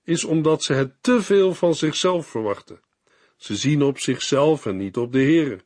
is 0.03 0.23
omdat 0.23 0.63
ze 0.63 0.73
het 0.73 0.93
te 1.01 1.21
veel 1.21 1.53
van 1.53 1.75
zichzelf 1.75 2.27
verwachten. 2.27 2.81
Ze 3.37 3.55
zien 3.55 3.81
op 3.81 3.99
zichzelf 3.99 4.65
en 4.65 4.77
niet 4.77 4.97
op 4.97 5.11
de 5.11 5.21
Heere. 5.21 5.59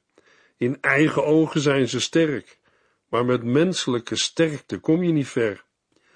In 0.57 0.77
eigen 0.81 1.25
ogen 1.25 1.61
zijn 1.61 1.89
ze 1.89 1.99
sterk, 1.99 2.59
maar 3.09 3.25
met 3.25 3.43
menselijke 3.43 4.15
sterkte 4.15 4.77
kom 4.77 5.03
je 5.03 5.11
niet 5.11 5.27
ver. 5.27 5.63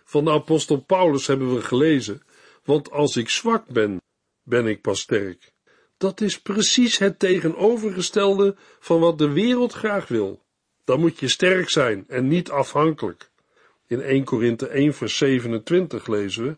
Van 0.04 0.26
de 0.26 0.32
apostel 0.32 0.78
Paulus 0.78 1.28
hebben 1.28 1.54
we 1.54 1.62
gelezen, 1.62 2.22
want 2.64 2.92
als 2.92 3.18
ik 3.18 3.30
zwak 3.30 3.68
ben, 3.68 4.02
ben 4.44 4.68
ik 4.68 4.82
pas 4.82 5.00
sterk. 5.00 5.54
Dat 5.98 6.22
is 6.22 6.42
precies 6.42 6.98
het 6.98 7.20
tegenovergestelde 7.20 8.56
van 8.80 9.00
wat 9.00 9.18
de 9.18 9.30
wereld 9.30 9.74
graag 9.74 10.08
wil. 10.08 10.44
Dan 10.84 11.00
moet 11.00 11.20
je 11.20 11.28
sterk 11.28 11.70
zijn 11.70 12.06
en 12.08 12.28
niet 12.28 12.50
afhankelijk. 12.50 13.32
In 13.88 14.02
1 14.02 14.24
Korinthe 14.24 14.68
1 14.68 14.94
vers 14.94 15.18
27 15.18 16.08
lezen 16.08 16.44
we, 16.44 16.58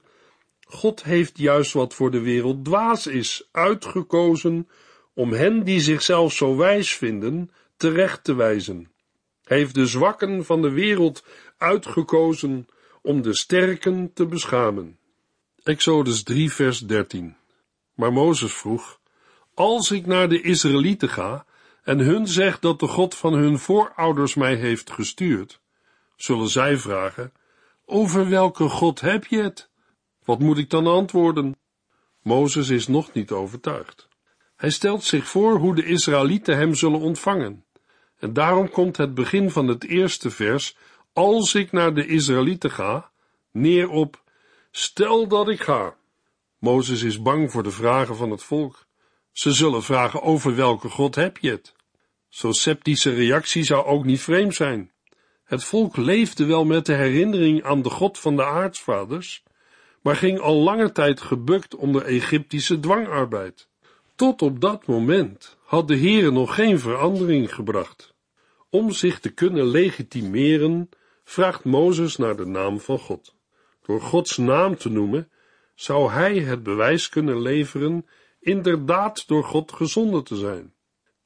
God 0.74 1.04
heeft 1.04 1.38
juist 1.38 1.74
wat 1.74 1.94
voor 1.94 2.12
de 2.12 2.22
wereld 2.22 2.66
dwaas 2.66 3.08
is, 3.08 3.48
uitgekozen 3.52 4.68
om 5.14 5.32
hen 5.34 5.64
die 5.64 5.80
zichzelf 5.80 6.34
zo 6.34 6.56
wijs 6.56 6.96
vinden, 6.96 7.52
terecht 7.78 8.24
te 8.24 8.34
wijzen. 8.34 8.92
Hij 9.44 9.58
heeft 9.58 9.76
de 9.76 9.86
zwakken 9.86 10.46
van 10.46 10.62
de 10.62 10.72
wereld 10.72 11.24
uitgekozen 11.58 12.68
om 13.02 13.22
de 13.22 13.36
sterken 13.36 14.14
te 14.14 14.26
beschamen. 14.26 14.98
Exodus 15.64 16.24
3 16.24 16.52
vers 16.52 16.80
13 16.80 17.36
Maar 17.94 18.14
Mozes 18.14 18.54
vroeg, 18.54 19.00
als 19.54 19.92
ik 19.92 20.06
naar 20.06 20.30
de 20.30 20.42
Israëlieten 20.42 21.10
ga 21.10 21.46
en 21.84 22.00
hun 22.00 22.28
zeg 22.28 22.60
dat 22.60 22.80
de 22.80 22.88
God 22.88 23.16
van 23.16 23.34
hun 23.34 23.60
voorouders 23.60 24.36
mij 24.36 24.56
heeft 24.56 24.92
gestuurd, 24.92 25.60
zullen 26.16 26.50
zij 26.50 26.78
vragen, 26.78 27.34
over 27.86 28.30
welke 28.30 28.70
God 28.70 29.02
heb 29.02 29.26
je 29.26 29.42
het? 29.42 29.72
Wat 30.26 30.40
moet 30.40 30.58
ik 30.58 30.70
dan 30.70 30.88
antwoorden? 30.88 31.56
Mozes 32.22 32.70
is 32.70 32.88
nog 32.88 33.14
niet 33.14 33.32
overtuigd. 33.32 34.08
Hij 34.56 34.70
stelt 34.70 35.04
zich 35.04 35.28
voor 35.28 35.58
hoe 35.58 35.76
de 35.76 35.86
Israëlieten 35.86 36.58
hem 36.58 36.76
zullen 36.76 37.00
ontvangen. 37.00 37.66
En 38.20 38.34
daarom 38.34 38.70
komt 38.70 38.98
het 38.98 39.14
begin 39.14 39.52
van 39.52 39.68
het 39.68 39.84
eerste 39.84 40.30
vers, 40.30 40.78
als 41.14 41.56
ik 41.56 41.72
naar 41.72 41.94
de 41.94 42.06
Israëlieten 42.06 42.72
ga, 42.72 43.12
neer 43.52 43.90
op, 43.90 44.24
stel 44.72 45.28
dat 45.28 45.50
ik 45.50 45.62
ga. 45.62 45.96
Mozes 46.60 47.02
is 47.02 47.22
bang 47.22 47.52
voor 47.52 47.64
de 47.64 47.72
vragen 47.72 48.16
van 48.16 48.32
het 48.32 48.44
volk. 48.44 48.86
Ze 49.32 49.52
zullen 49.52 49.84
vragen 49.84 50.22
over 50.22 50.56
welke 50.56 50.90
God 50.90 51.16
heb 51.16 51.38
je 51.38 51.50
het? 51.50 51.76
Zo'n 52.30 52.54
sceptische 52.54 53.14
reactie 53.14 53.64
zou 53.64 53.86
ook 53.86 54.06
niet 54.06 54.22
vreemd 54.22 54.56
zijn. 54.56 54.92
Het 55.44 55.64
volk 55.64 55.98
leefde 55.98 56.46
wel 56.46 56.66
met 56.66 56.86
de 56.86 56.94
herinnering 56.94 57.64
aan 57.64 57.82
de 57.82 57.90
God 57.90 58.20
van 58.20 58.36
de 58.36 58.46
aartsvaders, 58.46 59.44
maar 60.04 60.16
ging 60.16 60.40
al 60.40 60.56
lange 60.56 60.92
tijd 60.92 61.22
gebukt 61.22 61.76
onder 61.76 62.06
Egyptische 62.06 62.80
dwangarbeid. 62.80 63.68
Tot 64.16 64.42
op 64.42 64.62
dat 64.62 64.88
moment 64.88 65.58
had 65.66 65.88
de 65.88 65.98
Heere 65.98 66.32
nog 66.32 66.56
geen 66.56 66.80
verandering 66.80 67.54
gebracht. 67.54 68.14
Om 68.70 68.92
zich 68.92 69.20
te 69.20 69.30
kunnen 69.30 69.66
legitimeren, 69.66 70.90
vraagt 71.24 71.64
Mozes 71.64 72.16
naar 72.16 72.36
de 72.36 72.46
naam 72.46 72.80
van 72.80 73.00
God. 73.00 73.36
Door 73.86 74.02
Gods 74.02 74.38
naam 74.38 74.78
te 74.78 74.90
noemen, 74.90 75.30
zou 75.76 76.12
hij 76.12 76.40
het 76.40 76.64
bewijs 76.64 77.10
kunnen 77.10 77.42
leveren 77.42 78.06
inderdaad 78.40 79.28
door 79.28 79.44
God 79.44 79.72
gezonden 79.72 80.24
te 80.24 80.36
zijn. 80.36 80.74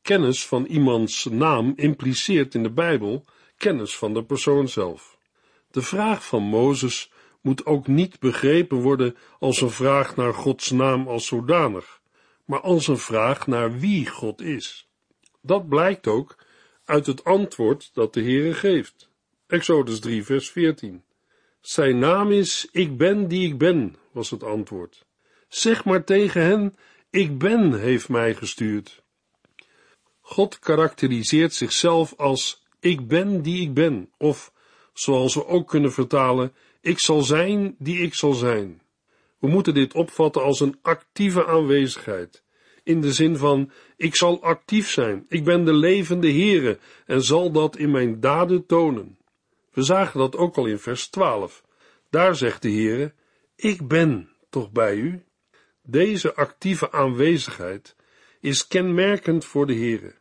Kennis 0.02 0.48
van 0.48 0.66
iemands 0.66 1.26
naam 1.26 1.74
impliceert 1.76 2.56
in 2.56 2.64
de 2.64 2.72
Bijbel 2.72 3.26
kennis 3.58 3.98
van 3.98 4.14
de 4.14 4.24
persoon 4.24 4.68
zelf. 4.68 5.18
De 5.72 5.82
vraag 5.82 6.26
van 6.26 6.44
Mozes 6.44 7.12
moet 7.48 7.66
ook 7.66 7.88
niet 7.88 8.20
begrepen 8.20 8.78
worden 8.78 9.16
als 9.40 9.62
een 9.62 9.70
vraag 9.70 10.16
naar 10.16 10.34
Gods 10.34 10.72
naam 10.72 11.08
als 11.08 11.26
zodanig, 11.26 12.02
maar 12.46 12.60
als 12.60 12.88
een 12.88 12.98
vraag 12.98 13.48
naar 13.48 13.80
wie 13.80 14.08
God 14.08 14.42
is. 14.42 14.90
Dat 15.42 15.70
blijkt 15.70 16.08
ook 16.08 16.36
uit 16.86 17.06
het 17.06 17.24
antwoord 17.24 17.90
dat 17.94 18.14
de 18.14 18.22
Heere 18.22 18.54
geeft. 18.54 19.10
Exodus 19.48 20.00
3, 20.00 20.24
vers 20.24 20.50
14. 20.50 21.04
Zijn 21.62 22.00
naam 22.00 22.32
is 22.32 22.68
Ik 22.72 22.98
ben 22.98 23.28
die 23.28 23.48
ik 23.48 23.58
ben, 23.58 23.96
was 24.12 24.30
het 24.30 24.44
antwoord. 24.44 25.06
Zeg 25.48 25.86
maar 25.86 26.04
tegen 26.04 26.42
hen, 26.42 26.76
Ik 27.10 27.38
ben 27.38 27.80
heeft 27.80 28.10
mij 28.10 28.36
gestuurd. 28.36 29.04
God 30.20 30.60
karakteriseert 30.60 31.54
zichzelf 31.54 32.14
als 32.18 32.66
Ik 32.80 33.08
ben 33.08 33.42
die 33.42 33.62
ik 33.62 33.74
ben, 33.74 34.10
of 34.18 34.52
zoals 34.94 35.34
we 35.34 35.46
ook 35.46 35.68
kunnen 35.68 35.94
vertalen, 35.94 36.54
Ik 36.88 37.00
zal 37.00 37.22
zijn 37.22 37.76
die 37.80 38.00
ik 38.00 38.14
zal 38.14 38.34
zijn. 38.34 38.82
We 39.40 39.48
moeten 39.48 39.74
dit 39.74 39.94
opvatten 39.94 40.44
als 40.44 40.60
een 40.60 40.78
actieve 40.82 41.46
aanwezigheid, 41.46 42.44
in 42.84 43.02
de 43.02 43.14
zin 43.14 43.38
van, 43.38 43.72
ik 43.98 44.16
zal 44.16 44.42
actief 44.42 44.90
zijn, 44.90 45.26
ik 45.28 45.44
ben 45.44 45.66
de 45.66 45.74
levende 45.74 46.32
Heere 46.32 46.80
en 47.06 47.22
zal 47.22 47.52
dat 47.52 47.78
in 47.78 47.92
mijn 47.92 48.20
daden 48.20 48.66
tonen. 48.66 49.18
We 49.72 49.82
zagen 49.82 50.20
dat 50.20 50.36
ook 50.36 50.58
al 50.58 50.66
in 50.66 50.80
vers 50.80 51.08
12. 51.08 51.64
Daar 52.10 52.36
zegt 52.36 52.62
de 52.62 52.72
Heere, 52.72 53.14
ik 53.56 53.88
ben 53.88 54.30
toch 54.50 54.72
bij 54.72 54.96
u? 54.96 55.24
Deze 55.84 56.36
actieve 56.36 56.92
aanwezigheid 56.92 57.96
is 58.40 58.68
kenmerkend 58.68 59.46
voor 59.46 59.68
de 59.68 59.76
Heere. 59.76 60.16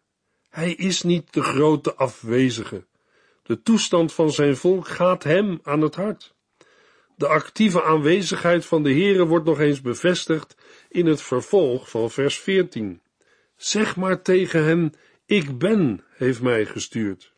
Hij 0.49 0.73
is 0.73 1.03
niet 1.03 1.33
de 1.33 1.43
grote 1.43 1.95
afwezige. 1.95 2.87
De 3.43 3.63
toestand 3.63 4.13
van 4.13 4.31
zijn 4.31 4.57
volk 4.57 4.89
gaat 4.89 5.23
hem 5.23 5.59
aan 5.63 5.81
het 5.81 5.95
hart. 5.95 6.35
De 7.19 7.27
actieve 7.27 7.83
aanwezigheid 7.83 8.67
van 8.67 8.83
de 8.83 8.93
Heere 8.93 9.25
wordt 9.25 9.45
nog 9.45 9.61
eens 9.61 9.81
bevestigd 9.81 10.57
in 10.89 11.07
het 11.07 11.23
vervolg 11.23 11.91
van 11.91 12.11
vers 12.11 12.39
14. 12.39 13.01
Zeg 13.57 13.97
maar 13.97 14.23
tegen 14.23 14.65
hen, 14.65 14.95
ik 15.27 15.59
ben, 15.59 16.05
heeft 16.11 16.43
mij 16.43 16.67
gestuurd. 16.67 17.33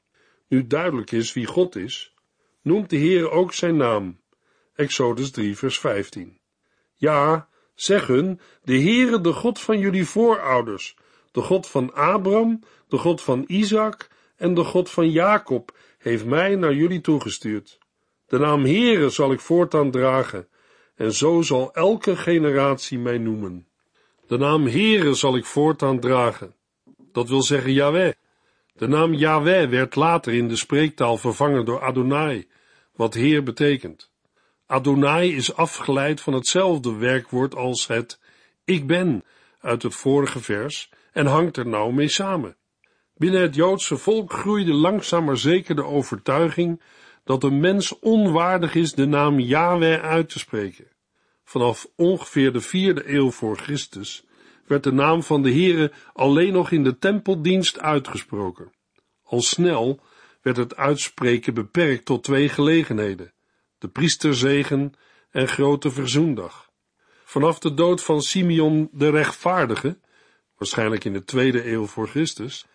Nu 0.48 0.66
duidelijk 0.66 1.10
is 1.10 1.32
wie 1.32 1.46
God 1.46 1.76
is, 1.76 2.14
noemt 2.62 2.90
de 2.90 2.96
Heere 2.96 3.30
ook 3.30 3.52
zijn 3.52 3.76
naam. 3.76 4.20
Exodus 4.74 5.30
3 5.30 5.56
vers 5.56 5.78
15. 5.78 6.38
Ja, 6.94 7.48
zeg 7.74 8.06
hun, 8.06 8.40
de 8.62 8.80
Heere, 8.80 9.20
de 9.20 9.32
God 9.32 9.60
van 9.60 9.78
jullie 9.78 10.06
voorouders, 10.06 10.96
De 11.32 11.40
God 11.40 11.66
van 11.66 11.94
Abraham, 11.94 12.62
de 12.88 12.96
God 12.96 13.22
van 13.22 13.44
Isaac 13.46 14.08
en 14.36 14.54
de 14.54 14.64
God 14.64 14.90
van 14.90 15.10
Jacob 15.10 15.76
heeft 15.98 16.24
mij 16.24 16.54
naar 16.54 16.74
jullie 16.74 17.00
toegestuurd. 17.00 17.78
De 18.28 18.38
naam 18.38 18.64
Heere 18.64 19.10
zal 19.10 19.32
ik 19.32 19.40
voortaan 19.40 19.90
dragen, 19.90 20.48
en 20.96 21.12
zo 21.12 21.42
zal 21.42 21.74
elke 21.74 22.16
generatie 22.16 22.98
mij 22.98 23.18
noemen. 23.18 23.66
De 24.26 24.38
naam 24.38 24.66
Heere 24.66 25.14
zal 25.14 25.36
ik 25.36 25.44
voortaan 25.44 26.00
dragen. 26.00 26.54
Dat 27.12 27.28
wil 27.28 27.42
zeggen 27.42 27.72
Yahweh. 27.72 28.12
De 28.72 28.88
naam 28.88 29.14
Yahweh 29.14 29.68
werd 29.68 29.94
later 29.94 30.32
in 30.32 30.48
de 30.48 30.56
spreektaal 30.56 31.16
vervangen 31.16 31.64
door 31.64 31.80
Adonai, 31.80 32.48
wat 32.94 33.14
Heer 33.14 33.42
betekent. 33.42 34.10
Adonai 34.66 35.36
is 35.36 35.54
afgeleid 35.54 36.20
van 36.20 36.32
hetzelfde 36.32 36.96
werkwoord 36.96 37.54
als 37.54 37.86
het 37.86 38.20
ik 38.64 38.86
ben 38.86 39.24
uit 39.60 39.82
het 39.82 39.94
vorige 39.94 40.40
vers 40.40 40.90
en 41.12 41.26
hangt 41.26 41.56
er 41.56 41.66
nauw 41.66 41.90
mee 41.90 42.08
samen. 42.08 42.56
Binnen 43.14 43.40
het 43.40 43.54
Joodse 43.54 43.96
volk 43.96 44.32
groeide 44.32 44.72
langzaam 44.72 45.24
maar 45.24 45.36
zeker 45.36 45.74
de 45.74 45.84
overtuiging 45.84 46.80
dat 47.28 47.42
een 47.42 47.60
mens 47.60 47.98
onwaardig 47.98 48.74
is 48.74 48.92
de 48.92 49.06
naam 49.06 49.40
Yahweh 49.40 50.02
uit 50.02 50.28
te 50.28 50.38
spreken. 50.38 50.86
Vanaf 51.44 51.86
ongeveer 51.96 52.52
de 52.52 52.60
vierde 52.60 53.12
eeuw 53.12 53.30
voor 53.30 53.56
Christus 53.56 54.24
werd 54.66 54.84
de 54.84 54.92
naam 54.92 55.22
van 55.22 55.42
de 55.42 55.50
Heere 55.50 55.92
alleen 56.12 56.52
nog 56.52 56.70
in 56.70 56.84
de 56.84 56.98
tempeldienst 56.98 57.78
uitgesproken. 57.80 58.72
Al 59.22 59.40
snel 59.40 60.00
werd 60.42 60.56
het 60.56 60.76
uitspreken 60.76 61.54
beperkt 61.54 62.04
tot 62.04 62.24
twee 62.24 62.48
gelegenheden, 62.48 63.32
de 63.78 63.88
priesterzegen 63.88 64.92
en 65.30 65.48
grote 65.48 65.90
verzoendag. 65.90 66.70
Vanaf 67.24 67.58
de 67.58 67.74
dood 67.74 68.02
van 68.02 68.22
Simeon 68.22 68.88
de 68.92 69.10
rechtvaardige, 69.10 69.98
waarschijnlijk 70.56 71.04
in 71.04 71.12
de 71.12 71.24
tweede 71.24 71.70
eeuw 71.70 71.86
voor 71.86 72.08
Christus, 72.08 72.66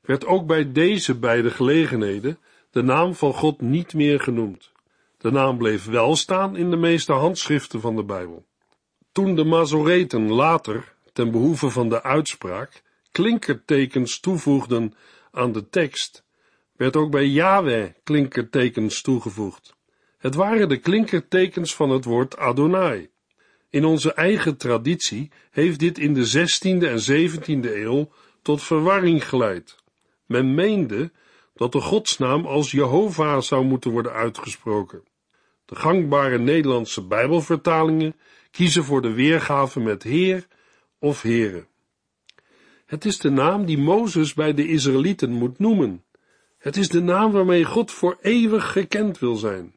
werd 0.00 0.26
ook 0.26 0.46
bij 0.46 0.72
deze 0.72 1.18
beide 1.18 1.50
gelegenheden 1.50 2.38
de 2.70 2.82
naam 2.82 3.14
van 3.14 3.34
God 3.34 3.60
niet 3.60 3.94
meer 3.94 4.20
genoemd. 4.20 4.72
De 5.18 5.30
naam 5.30 5.58
bleef 5.58 5.84
wel 5.84 6.16
staan 6.16 6.56
in 6.56 6.70
de 6.70 6.76
meeste 6.76 7.12
handschriften 7.12 7.80
van 7.80 7.96
de 7.96 8.04
Bijbel. 8.04 8.46
Toen 9.12 9.34
de 9.34 9.44
Mazoreten 9.44 10.32
later, 10.32 10.94
ten 11.12 11.30
behoeve 11.30 11.70
van 11.70 11.88
de 11.88 12.02
uitspraak, 12.02 12.82
klinkertekens 13.10 14.20
toevoegden 14.20 14.94
aan 15.30 15.52
de 15.52 15.68
tekst, 15.68 16.24
werd 16.76 16.96
ook 16.96 17.10
bij 17.10 17.26
Yahweh 17.26 17.90
klinkertekens 18.02 19.00
toegevoegd. 19.00 19.76
Het 20.18 20.34
waren 20.34 20.68
de 20.68 20.76
klinkertekens 20.76 21.74
van 21.74 21.90
het 21.90 22.04
woord 22.04 22.36
Adonai. 22.36 23.10
In 23.70 23.84
onze 23.84 24.12
eigen 24.12 24.56
traditie 24.56 25.30
heeft 25.50 25.78
dit 25.78 25.98
in 25.98 26.14
de 26.14 26.48
16e 26.48 26.86
en 26.86 27.28
17e 27.28 27.74
eeuw 27.74 28.12
tot 28.42 28.62
verwarring 28.62 29.28
geleid. 29.28 29.76
Men 30.26 30.54
meende 30.54 31.10
dat 31.58 31.72
de 31.72 31.80
godsnaam 31.80 32.46
als 32.46 32.70
Jehovah 32.70 33.40
zou 33.40 33.64
moeten 33.64 33.90
worden 33.90 34.12
uitgesproken. 34.12 35.02
De 35.64 35.74
gangbare 35.74 36.38
Nederlandse 36.38 37.02
Bijbelvertalingen 37.06 38.14
kiezen 38.50 38.84
voor 38.84 39.02
de 39.02 39.12
weergave 39.12 39.80
met 39.80 40.02
Heer 40.02 40.46
of 40.98 41.22
Heren. 41.22 41.66
Het 42.86 43.04
is 43.04 43.18
de 43.18 43.30
naam 43.30 43.64
die 43.64 43.78
Mozes 43.78 44.34
bij 44.34 44.54
de 44.54 44.68
Israëlieten 44.68 45.30
moet 45.30 45.58
noemen. 45.58 46.04
Het 46.58 46.76
is 46.76 46.88
de 46.88 47.00
naam 47.00 47.32
waarmee 47.32 47.64
God 47.64 47.90
voor 47.90 48.18
eeuwig 48.20 48.72
gekend 48.72 49.18
wil 49.18 49.34
zijn. 49.36 49.76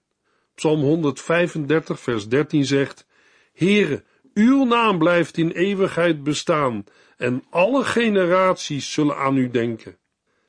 Psalm 0.55 0.81
135, 0.81 1.99
vers 1.99 2.27
13 2.27 2.65
zegt: 2.65 3.07
Heere, 3.53 4.03
uw 4.33 4.65
naam 4.65 4.97
blijft 4.97 5.37
in 5.37 5.51
eeuwigheid 5.51 6.23
bestaan 6.23 6.83
en 7.17 7.43
alle 7.49 7.83
generaties 7.83 8.93
zullen 8.93 9.17
aan 9.17 9.37
u 9.37 9.49
denken. 9.49 9.97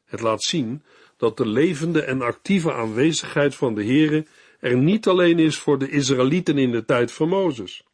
Het 0.05 0.21
laat 0.21 0.43
zien 0.43 0.83
dat 1.23 1.37
de 1.37 1.47
levende 1.47 2.03
en 2.03 2.23
actieve 2.23 2.73
aanwezigheid 2.73 3.55
van 3.55 3.75
de 3.75 3.85
Heere 3.85 4.27
er 4.61 4.77
niet 4.77 5.07
alleen 5.07 5.39
is 5.39 5.57
voor 5.59 5.79
de 5.79 5.89
Israëlieten 5.89 6.59
in 6.59 6.71
de 6.71 6.85
tijd 6.85 7.13
van 7.13 7.29
Mozes. 7.29 7.85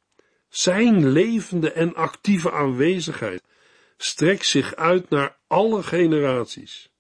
Zijn 0.48 1.08
levende 1.08 1.72
en 1.72 1.94
actieve 1.94 2.52
aanwezigheid 2.52 3.42
strekt 3.96 4.46
zich 4.46 4.74
uit 4.74 5.10
naar 5.10 5.36
alle 5.46 5.82
generaties. 5.82 6.90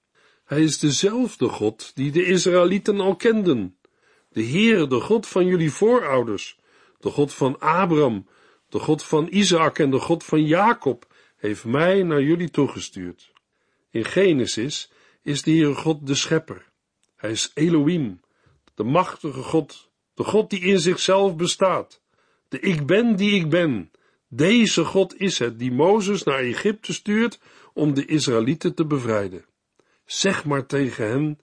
Hij 0.44 0.62
is 0.62 0.78
dezelfde 0.78 1.48
God 1.48 1.92
die 1.94 2.10
de 2.10 2.24
Israëlieten 2.24 3.00
al 3.00 3.16
kenden. 3.16 3.76
De 4.28 4.44
Heere, 4.44 4.86
de 4.86 5.00
God 5.00 5.26
van 5.26 5.46
jullie 5.46 5.72
voorouders, 5.72 6.58
de 7.00 7.10
God 7.10 7.34
van 7.34 7.58
Abraham, 7.58 8.26
de 8.68 8.78
God 8.78 9.02
van 9.02 9.26
Isaac 9.30 9.78
en 9.78 9.90
de 9.90 9.98
God 9.98 10.24
van 10.24 10.44
Jacob, 10.44 11.06
heeft 11.36 11.64
mij 11.64 12.02
naar 12.02 12.22
jullie 12.22 12.50
toegestuurd. 12.50 13.32
In 13.90 14.04
Genesis 14.04 14.90
is 15.28 15.42
de 15.42 15.50
Heere 15.50 15.74
God 15.74 16.06
de 16.06 16.14
Schepper. 16.14 16.64
Hij 17.16 17.30
is 17.30 17.50
Elohim, 17.54 18.20
de 18.74 18.84
machtige 18.84 19.42
God, 19.42 19.90
de 20.14 20.24
God 20.24 20.50
die 20.50 20.60
in 20.60 20.80
zichzelf 20.80 21.36
bestaat, 21.36 22.00
de 22.48 22.60
ik 22.60 22.86
ben 22.86 23.16
die 23.16 23.30
ik 23.30 23.50
ben. 23.50 23.90
Deze 24.28 24.84
God 24.84 25.20
is 25.20 25.38
het 25.38 25.58
die 25.58 25.72
Mozes 25.72 26.22
naar 26.22 26.38
Egypte 26.38 26.92
stuurt 26.92 27.40
om 27.72 27.94
de 27.94 28.04
Israëlieten 28.04 28.74
te 28.74 28.86
bevrijden. 28.86 29.44
Zeg 30.04 30.44
maar 30.44 30.66
tegen 30.66 31.08
hen, 31.08 31.38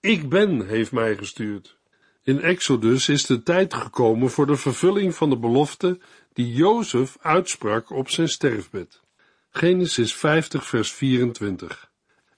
ik 0.00 0.28
ben 0.28 0.66
heeft 0.66 0.92
mij 0.92 1.16
gestuurd. 1.16 1.78
In 2.22 2.40
Exodus 2.40 3.08
is 3.08 3.26
de 3.26 3.42
tijd 3.42 3.74
gekomen 3.74 4.30
voor 4.30 4.46
de 4.46 4.56
vervulling 4.56 5.14
van 5.14 5.30
de 5.30 5.38
belofte 5.38 5.98
die 6.32 6.52
Jozef 6.52 7.16
uitsprak 7.20 7.90
op 7.90 8.10
zijn 8.10 8.28
sterfbed. 8.28 9.00
Genesis 9.50 10.14
50 10.14 10.66
vers 10.66 10.92
24 10.92 11.87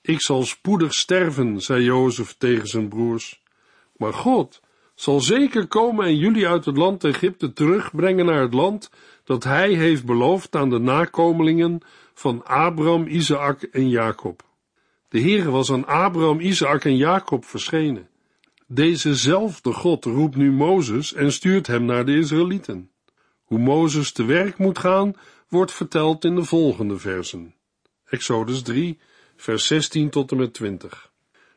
Ik 0.02 0.20
zal 0.20 0.42
spoedig 0.42 0.94
sterven, 0.94 1.60
zei 1.60 1.84
Jozef 1.84 2.34
tegen 2.38 2.66
zijn 2.66 2.88
broers, 2.88 3.42
maar 3.96 4.12
God 4.12 4.60
zal 4.94 5.20
zeker 5.20 5.66
komen 5.66 6.04
en 6.04 6.16
jullie 6.16 6.48
uit 6.48 6.64
het 6.64 6.76
land 6.76 7.04
Egypte 7.04 7.52
terugbrengen 7.52 8.26
naar 8.26 8.40
het 8.40 8.54
land 8.54 8.90
dat 9.24 9.44
hij 9.44 9.72
heeft 9.72 10.04
beloofd 10.04 10.56
aan 10.56 10.70
de 10.70 10.78
nakomelingen 10.78 11.80
van 12.14 12.44
Abraham, 12.44 13.06
Isaac 13.06 13.62
en 13.62 13.88
Jacob. 13.88 14.42
De 15.08 15.20
Heere 15.20 15.50
was 15.50 15.72
aan 15.72 15.86
Abraham, 15.86 16.40
Isaac 16.40 16.84
en 16.84 16.96
Jacob 16.96 17.44
verschenen. 17.44 18.08
Dezezelfde 18.66 19.72
God 19.72 20.04
roept 20.04 20.36
nu 20.36 20.52
Mozes 20.52 21.14
en 21.14 21.32
stuurt 21.32 21.66
hem 21.66 21.84
naar 21.84 22.04
de 22.04 22.16
Israëlieten. 22.16 22.90
Hoe 23.44 23.58
Mozes 23.58 24.12
te 24.12 24.24
werk 24.24 24.58
moet 24.58 24.78
gaan, 24.78 25.14
wordt 25.48 25.72
verteld 25.72 26.24
in 26.24 26.34
de 26.34 26.44
volgende 26.44 26.98
versen. 26.98 27.54
Exodus 28.04 28.62
3, 28.62 28.98
vers 29.40 29.66
16 29.66 30.10
tot 30.10 30.30
en 30.30 30.36
met 30.36 30.54
20. 30.54 31.10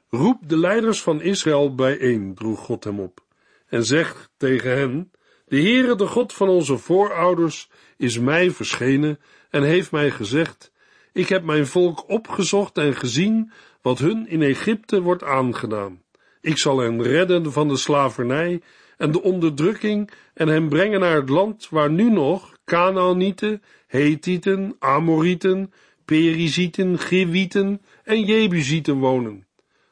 Roep 0.10 0.50
de 0.50 0.58
leiders 0.58 1.02
van 1.02 1.22
Israël 1.22 1.76
bijeen, 1.76 2.36
droeg 2.36 2.60
God 2.60 2.84
hem 2.84 3.00
op, 3.00 3.24
en 3.68 3.86
zeg 3.86 4.30
tegen 4.38 4.78
hen, 4.78 5.12
de 5.46 5.62
Heere, 5.62 5.96
de 5.96 6.08
God 6.08 6.34
van 6.34 6.48
onze 6.48 6.78
voorouders, 6.78 7.70
is 7.98 8.20
mij 8.20 8.52
verschenen 8.52 9.20
en 9.50 9.64
heeft 9.64 9.92
mij 9.92 10.12
gezegd, 10.12 10.72
ik 11.14 11.30
heb 11.30 11.44
mijn 11.44 11.68
volk 11.68 12.10
opgezocht 12.10 12.78
en 12.78 12.96
gezien 12.96 13.52
wat 13.82 14.00
hun 14.00 14.28
in 14.28 14.42
Egypte 14.42 15.02
wordt 15.02 15.24
aangedaan. 15.24 16.02
Ik 16.42 16.58
zal 16.58 16.80
hen 16.80 17.02
redden 17.02 17.52
van 17.52 17.68
de 17.68 17.78
slavernij 17.78 18.62
en 18.98 19.12
de 19.12 19.22
onderdrukking 19.22 20.12
en 20.34 20.48
hen 20.48 20.70
brengen 20.70 21.00
naar 21.00 21.16
het 21.16 21.30
land 21.30 21.70
waar 21.70 21.92
nu 21.92 22.10
nog 22.10 22.58
Canaanieten, 22.66 23.62
Hethieten, 23.88 24.76
Amorieten, 24.80 25.74
Perizieten, 26.06 27.00
Gewieten 27.00 27.82
en 28.04 28.24
Jebusieten 28.24 28.96
wonen. 28.96 29.48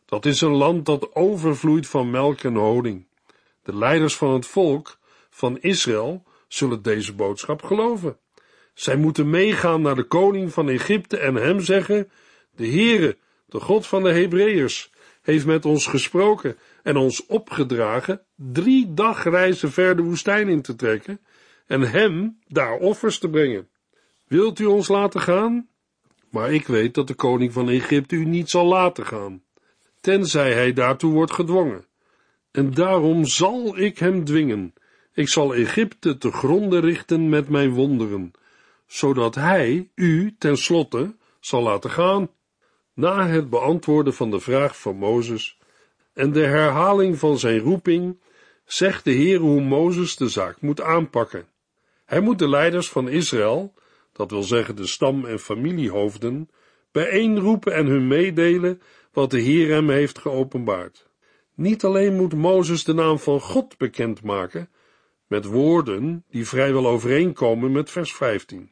Dat 0.05 0.25
is 0.25 0.41
een 0.41 0.55
land 0.55 0.85
dat 0.85 1.15
overvloeit 1.15 1.87
van 1.87 2.09
melk 2.09 2.41
en 2.41 2.55
honing. 2.55 3.05
De 3.63 3.77
leiders 3.77 4.15
van 4.15 4.33
het 4.33 4.45
volk 4.45 4.97
van 5.29 5.59
Israël 5.59 6.23
zullen 6.47 6.81
deze 6.81 7.13
boodschap 7.13 7.63
geloven. 7.63 8.17
Zij 8.73 8.95
moeten 8.95 9.29
meegaan 9.29 9.81
naar 9.81 9.95
de 9.95 10.03
koning 10.03 10.53
van 10.53 10.69
Egypte 10.69 11.17
en 11.17 11.35
hem 11.35 11.59
zeggen, 11.59 12.11
de 12.55 12.67
Heere, 12.67 13.17
de 13.45 13.59
God 13.59 13.87
van 13.87 14.03
de 14.03 14.11
Hebreeërs, 14.11 14.91
heeft 15.21 15.45
met 15.45 15.65
ons 15.65 15.87
gesproken 15.87 16.57
en 16.83 16.97
ons 16.97 17.25
opgedragen 17.25 18.21
drie 18.35 18.93
dagreizen 18.93 19.71
ver 19.71 19.95
de 19.95 20.01
woestijn 20.01 20.47
in 20.47 20.61
te 20.61 20.75
trekken 20.75 21.19
en 21.67 21.81
hem 21.81 22.39
daar 22.47 22.77
offers 22.77 23.19
te 23.19 23.29
brengen. 23.29 23.69
Wilt 24.27 24.59
u 24.59 24.65
ons 24.65 24.87
laten 24.87 25.21
gaan? 25.21 25.69
Maar 26.31 26.53
ik 26.53 26.67
weet 26.67 26.93
dat 26.93 27.07
de 27.07 27.13
koning 27.13 27.53
van 27.53 27.69
Egypte 27.69 28.15
u 28.15 28.25
niet 28.25 28.49
zal 28.49 28.65
laten 28.65 29.05
gaan, 29.05 29.43
tenzij 29.99 30.53
hij 30.53 30.73
daartoe 30.73 31.13
wordt 31.13 31.33
gedwongen. 31.33 31.85
En 32.51 32.73
daarom 32.73 33.25
zal 33.25 33.77
ik 33.77 33.99
hem 33.99 34.25
dwingen. 34.25 34.73
Ik 35.13 35.27
zal 35.27 35.55
Egypte 35.55 36.17
te 36.17 36.31
gronde 36.31 36.79
richten 36.79 37.29
met 37.29 37.49
mijn 37.49 37.69
wonderen, 37.69 38.31
zodat 38.87 39.35
hij 39.35 39.89
u 39.95 40.35
tenslotte 40.37 41.15
zal 41.39 41.61
laten 41.61 41.89
gaan. 41.89 42.29
Na 42.93 43.27
het 43.27 43.49
beantwoorden 43.49 44.13
van 44.13 44.31
de 44.31 44.39
vraag 44.39 44.79
van 44.79 44.95
Mozes 44.95 45.59
en 46.13 46.31
de 46.31 46.45
herhaling 46.45 47.19
van 47.19 47.39
zijn 47.39 47.59
roeping, 47.59 48.19
zegt 48.65 49.03
de 49.03 49.11
Heer 49.11 49.39
hoe 49.39 49.61
Mozes 49.61 50.15
de 50.15 50.29
zaak 50.29 50.61
moet 50.61 50.81
aanpakken. 50.81 51.45
Hij 52.05 52.19
moet 52.19 52.39
de 52.39 52.49
leiders 52.49 52.89
van 52.89 53.09
Israël, 53.09 53.73
dat 54.21 54.31
wil 54.31 54.43
zeggen 54.43 54.75
de 54.75 54.87
stam- 54.87 55.25
en 55.25 55.39
familiehoofden, 55.39 56.49
bijeenroepen 56.91 57.73
en 57.73 57.85
hun 57.85 58.07
meedelen 58.07 58.81
wat 59.13 59.31
de 59.31 59.39
Heer 59.39 59.69
hem 59.69 59.89
heeft 59.89 60.19
geopenbaard. 60.19 61.09
Niet 61.55 61.83
alleen 61.83 62.15
moet 62.15 62.33
Mozes 62.33 62.83
de 62.83 62.93
naam 62.93 63.19
van 63.19 63.39
God 63.39 63.77
bekendmaken, 63.77 64.69
met 65.27 65.45
woorden 65.45 66.23
die 66.29 66.47
vrijwel 66.47 66.87
overeenkomen 66.87 67.71
met 67.71 67.91
vers 67.91 68.13
15. 68.13 68.71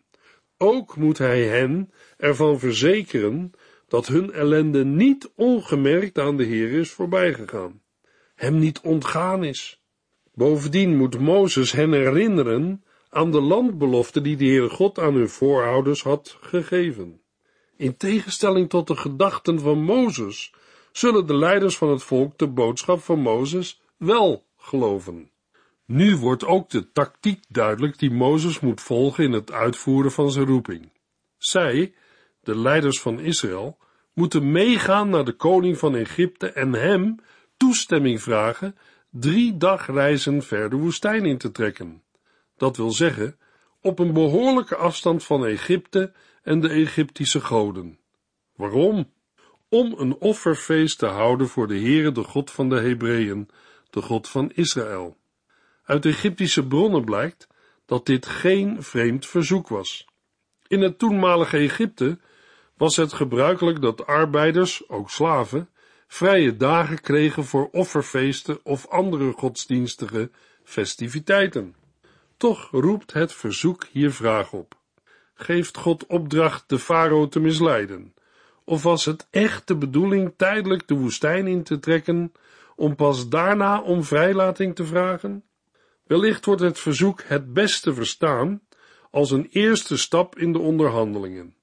Ook 0.58 0.96
moet 0.96 1.18
hij 1.18 1.44
hen 1.44 1.92
ervan 2.18 2.60
verzekeren 2.60 3.52
dat 3.88 4.08
hun 4.08 4.32
ellende 4.32 4.86
niet 4.86 5.32
ongemerkt 5.36 6.20
aan 6.20 6.38
de 6.38 6.44
Heer 6.44 6.72
is 6.72 6.92
voorbijgegaan, 6.92 7.82
hem 8.36 8.60
niet 8.60 8.80
ontgaan 8.80 9.44
is. 9.44 9.82
Bovendien 10.34 10.98
moet 10.98 11.20
Mozes 11.20 11.72
hen 11.72 11.92
herinneren 11.92 12.84
aan 13.10 13.32
de 13.32 13.42
landbelofte 13.42 14.22
die 14.22 14.36
de 14.36 14.46
Heere 14.46 14.70
God 14.70 15.00
aan 15.00 15.14
hun 15.14 15.30
voorouders 15.30 16.04
had 16.04 16.38
gegeven. 16.42 17.22
In 17.76 17.98
tegenstelling 17.98 18.70
tot 18.70 18.88
de 18.88 18.96
gedachten 18.96 19.60
van 19.60 19.84
Mozes, 19.84 20.54
zullen 20.92 21.28
de 21.28 21.36
leiders 21.36 21.78
van 21.78 21.90
het 21.90 22.04
volk 22.04 22.38
de 22.38 22.48
boodschap 22.48 23.00
van 23.00 23.20
Mozes 23.20 23.82
wel 23.98 24.46
geloven. 24.58 25.32
Nu 25.86 26.16
wordt 26.16 26.46
ook 26.46 26.70
de 26.70 26.92
tactiek 26.92 27.44
duidelijk 27.48 28.00
die 28.00 28.12
Mozes 28.12 28.60
moet 28.60 28.82
volgen 28.82 29.24
in 29.24 29.32
het 29.32 29.52
uitvoeren 29.52 30.12
van 30.12 30.32
zijn 30.32 30.46
roeping. 30.46 30.92
Zij, 31.38 31.94
de 32.44 32.58
leiders 32.58 33.02
van 33.02 33.20
Israël, 33.20 33.78
moeten 34.14 34.52
meegaan 34.52 35.10
naar 35.10 35.26
de 35.26 35.32
koning 35.32 35.78
van 35.78 35.96
Egypte 35.96 36.52
en 36.52 36.74
hem 36.74 37.16
toestemming 37.58 38.22
vragen 38.22 38.76
drie 39.10 39.58
dagreizen 39.58 40.44
ver 40.44 40.70
de 40.70 40.76
woestijn 40.76 41.26
in 41.26 41.38
te 41.38 41.52
trekken. 41.52 42.04
Dat 42.60 42.78
wil 42.78 42.92
zeggen, 42.92 43.38
op 43.82 44.00
een 44.00 44.14
behoorlijke 44.14 44.76
afstand 44.76 45.24
van 45.24 45.46
Egypte 45.46 46.14
en 46.44 46.60
de 46.60 46.70
Egyptische 46.70 47.42
goden. 47.42 48.00
Waarom? 48.56 49.12
Om 49.70 49.94
een 49.98 50.16
offerfeest 50.16 50.98
te 50.98 51.06
houden 51.06 51.48
voor 51.48 51.68
de 51.68 51.80
Heere, 51.80 52.12
de 52.12 52.24
God 52.24 52.52
van 52.52 52.70
de 52.70 52.80
Hebreeën, 52.80 53.50
de 53.90 54.02
God 54.02 54.30
van 54.30 54.52
Israël. 54.54 55.18
Uit 55.84 56.06
Egyptische 56.06 56.68
bronnen 56.68 57.06
blijkt 57.06 57.48
dat 57.86 58.06
dit 58.06 58.26
geen 58.26 58.84
vreemd 58.84 59.28
verzoek 59.28 59.68
was. 59.68 60.08
In 60.68 60.82
het 60.82 61.00
toenmalige 61.00 61.58
Egypte 61.58 62.20
was 62.78 62.96
het 62.96 63.14
gebruikelijk 63.14 63.82
dat 63.82 64.06
arbeiders, 64.06 64.90
ook 64.90 65.10
slaven, 65.10 65.70
vrije 66.08 66.56
dagen 66.56 67.02
kregen 67.02 67.44
voor 67.44 67.70
offerfeesten 67.72 68.60
of 68.64 68.88
andere 68.88 69.32
godsdienstige 69.32 70.32
festiviteiten. 70.64 71.76
Toch 72.40 72.70
roept 72.72 73.14
het 73.14 73.34
verzoek 73.34 73.86
hier 73.92 74.12
vraag 74.12 74.54
op. 74.54 74.78
Geeft 75.34 75.78
God 75.78 76.06
opdracht 76.06 76.64
de 76.68 76.80
farao 76.80 77.28
te 77.28 77.40
misleiden? 77.40 78.14
Of 78.64 78.84
was 78.84 79.06
het 79.06 79.28
echt 79.30 79.68
de 79.68 79.76
bedoeling 79.76 80.34
tijdelijk 80.38 80.88
de 80.88 80.94
woestijn 80.94 81.48
in 81.48 81.64
te 81.64 81.80
trekken 81.80 82.32
om 82.76 82.96
pas 82.96 83.30
daarna 83.30 83.82
om 83.82 84.04
vrijlating 84.04 84.76
te 84.76 84.86
vragen? 84.86 85.44
Wellicht 86.04 86.46
wordt 86.46 86.62
het 86.62 86.80
verzoek 86.80 87.22
het 87.24 87.54
beste 87.54 87.94
verstaan 87.94 88.62
als 89.12 89.32
een 89.32 89.48
eerste 89.52 89.98
stap 89.98 90.38
in 90.38 90.54
de 90.54 90.60
onderhandelingen. 90.60 91.56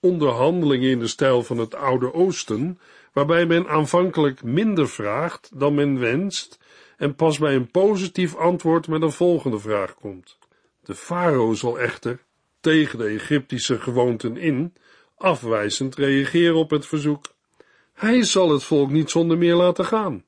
Onderhandelingen 0.00 0.90
in 0.90 0.98
de 0.98 1.06
stijl 1.06 1.42
van 1.42 1.58
het 1.58 1.74
Oude 1.74 2.14
Oosten, 2.14 2.80
waarbij 3.12 3.46
men 3.46 3.68
aanvankelijk 3.68 4.42
minder 4.42 4.88
vraagt 4.88 5.50
dan 5.58 5.74
men 5.74 5.98
wenst 5.98 6.58
en 6.98 7.14
pas 7.14 7.38
bij 7.38 7.54
een 7.54 7.70
positief 7.70 8.36
antwoord 8.36 8.88
met 8.88 9.02
een 9.02 9.12
volgende 9.12 9.58
vraag 9.58 9.94
komt. 9.94 10.38
De 10.82 10.94
farao 10.94 11.54
zal 11.54 11.78
echter, 11.78 12.24
tegen 12.60 12.98
de 12.98 13.04
Egyptische 13.04 13.78
gewoonten 13.78 14.36
in, 14.36 14.74
afwijzend 15.16 15.96
reageren 15.96 16.56
op 16.56 16.70
het 16.70 16.86
verzoek. 16.86 17.24
Hij 17.92 18.22
zal 18.22 18.50
het 18.50 18.64
volk 18.64 18.90
niet 18.90 19.10
zonder 19.10 19.38
meer 19.38 19.54
laten 19.54 19.84
gaan. 19.84 20.24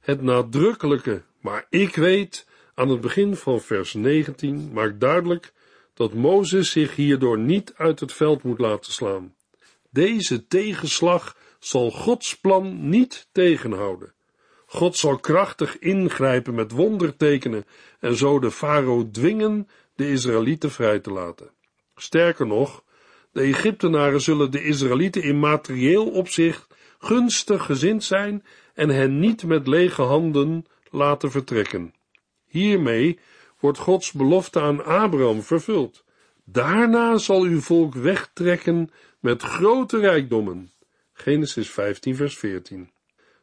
Het 0.00 0.22
nadrukkelijke, 0.22 1.22
maar 1.40 1.66
ik 1.70 1.96
weet, 1.96 2.46
aan 2.74 2.88
het 2.88 3.00
begin 3.00 3.36
van 3.36 3.60
vers 3.60 3.94
19 3.94 4.72
maakt 4.72 5.00
duidelijk 5.00 5.52
dat 5.94 6.14
Mozes 6.14 6.70
zich 6.70 6.96
hierdoor 6.96 7.38
niet 7.38 7.74
uit 7.76 8.00
het 8.00 8.12
veld 8.12 8.42
moet 8.42 8.58
laten 8.58 8.92
slaan. 8.92 9.34
Deze 9.90 10.46
tegenslag 10.46 11.36
zal 11.58 11.90
Gods 11.90 12.36
plan 12.40 12.88
niet 12.88 13.28
tegenhouden. 13.32 14.12
God 14.70 14.96
zal 14.96 15.16
krachtig 15.18 15.78
ingrijpen 15.78 16.54
met 16.54 16.70
wondertekenen 16.70 17.64
en 18.00 18.16
zo 18.16 18.38
de 18.38 18.50
farao 18.50 19.10
dwingen 19.10 19.68
de 19.94 20.10
Israëlieten 20.10 20.70
vrij 20.70 20.98
te 20.98 21.10
laten. 21.10 21.50
Sterker 21.96 22.46
nog, 22.46 22.82
de 23.32 23.40
Egyptenaren 23.40 24.20
zullen 24.20 24.50
de 24.50 24.64
Israëlieten 24.64 25.22
in 25.22 25.38
materieel 25.38 26.10
opzicht 26.10 26.66
gunstig 26.98 27.64
gezind 27.64 28.04
zijn 28.04 28.44
en 28.74 28.88
hen 28.88 29.18
niet 29.18 29.44
met 29.44 29.66
lege 29.66 30.02
handen 30.02 30.66
laten 30.90 31.30
vertrekken. 31.30 31.94
Hiermee 32.46 33.18
wordt 33.60 33.78
Gods 33.78 34.12
belofte 34.12 34.60
aan 34.60 34.84
Abraham 34.84 35.42
vervuld. 35.42 36.04
Daarna 36.44 37.18
zal 37.18 37.42
uw 37.42 37.60
volk 37.60 37.94
wegtrekken 37.94 38.90
met 39.20 39.42
grote 39.42 39.98
rijkdommen. 39.98 40.72
Genesis 41.12 41.70
15, 41.70 42.16
vers 42.16 42.38
14. 42.38 42.90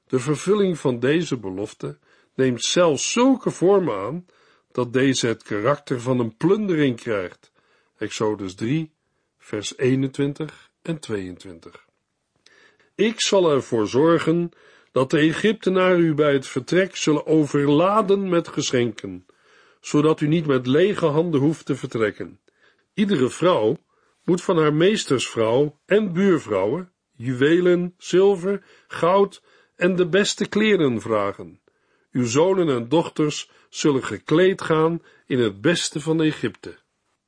De 0.07 0.19
vervulling 0.19 0.77
van 0.77 0.99
deze 0.99 1.37
belofte 1.37 1.97
neemt 2.35 2.63
zelfs 2.63 3.11
zulke 3.11 3.51
vormen 3.51 3.95
aan 3.95 4.25
dat 4.71 4.93
deze 4.93 5.27
het 5.27 5.43
karakter 5.43 6.01
van 6.01 6.19
een 6.19 6.37
plundering 6.37 6.95
krijgt. 6.95 7.51
Exodus 7.97 8.55
3, 8.55 8.91
vers 9.37 9.77
21 9.77 10.71
en 10.81 10.99
22. 10.99 11.85
Ik 12.95 13.21
zal 13.21 13.51
ervoor 13.51 13.87
zorgen 13.87 14.51
dat 14.91 15.09
de 15.09 15.17
Egyptenaren 15.17 15.99
u 15.99 16.13
bij 16.13 16.33
het 16.33 16.47
vertrek 16.47 16.95
zullen 16.95 17.25
overladen 17.25 18.29
met 18.29 18.47
geschenken, 18.47 19.25
zodat 19.81 20.21
u 20.21 20.27
niet 20.27 20.45
met 20.45 20.67
lege 20.67 21.05
handen 21.05 21.39
hoeft 21.39 21.65
te 21.65 21.75
vertrekken. 21.75 22.39
Iedere 22.93 23.29
vrouw 23.29 23.77
moet 24.23 24.41
van 24.41 24.57
haar 24.57 24.73
meestersvrouw 24.73 25.79
en 25.85 26.13
buurvrouwen 26.13 26.91
juwelen, 27.15 27.93
zilver, 27.97 28.63
goud 28.87 29.41
en 29.75 29.95
de 29.95 30.07
beste 30.07 30.47
kleren 30.47 31.01
vragen. 31.01 31.59
Uw 32.11 32.25
zonen 32.25 32.69
en 32.69 32.89
dochters 32.89 33.49
zullen 33.69 34.03
gekleed 34.03 34.61
gaan 34.61 35.01
in 35.25 35.39
het 35.39 35.61
beste 35.61 36.01
van 36.01 36.21
Egypte. 36.21 36.77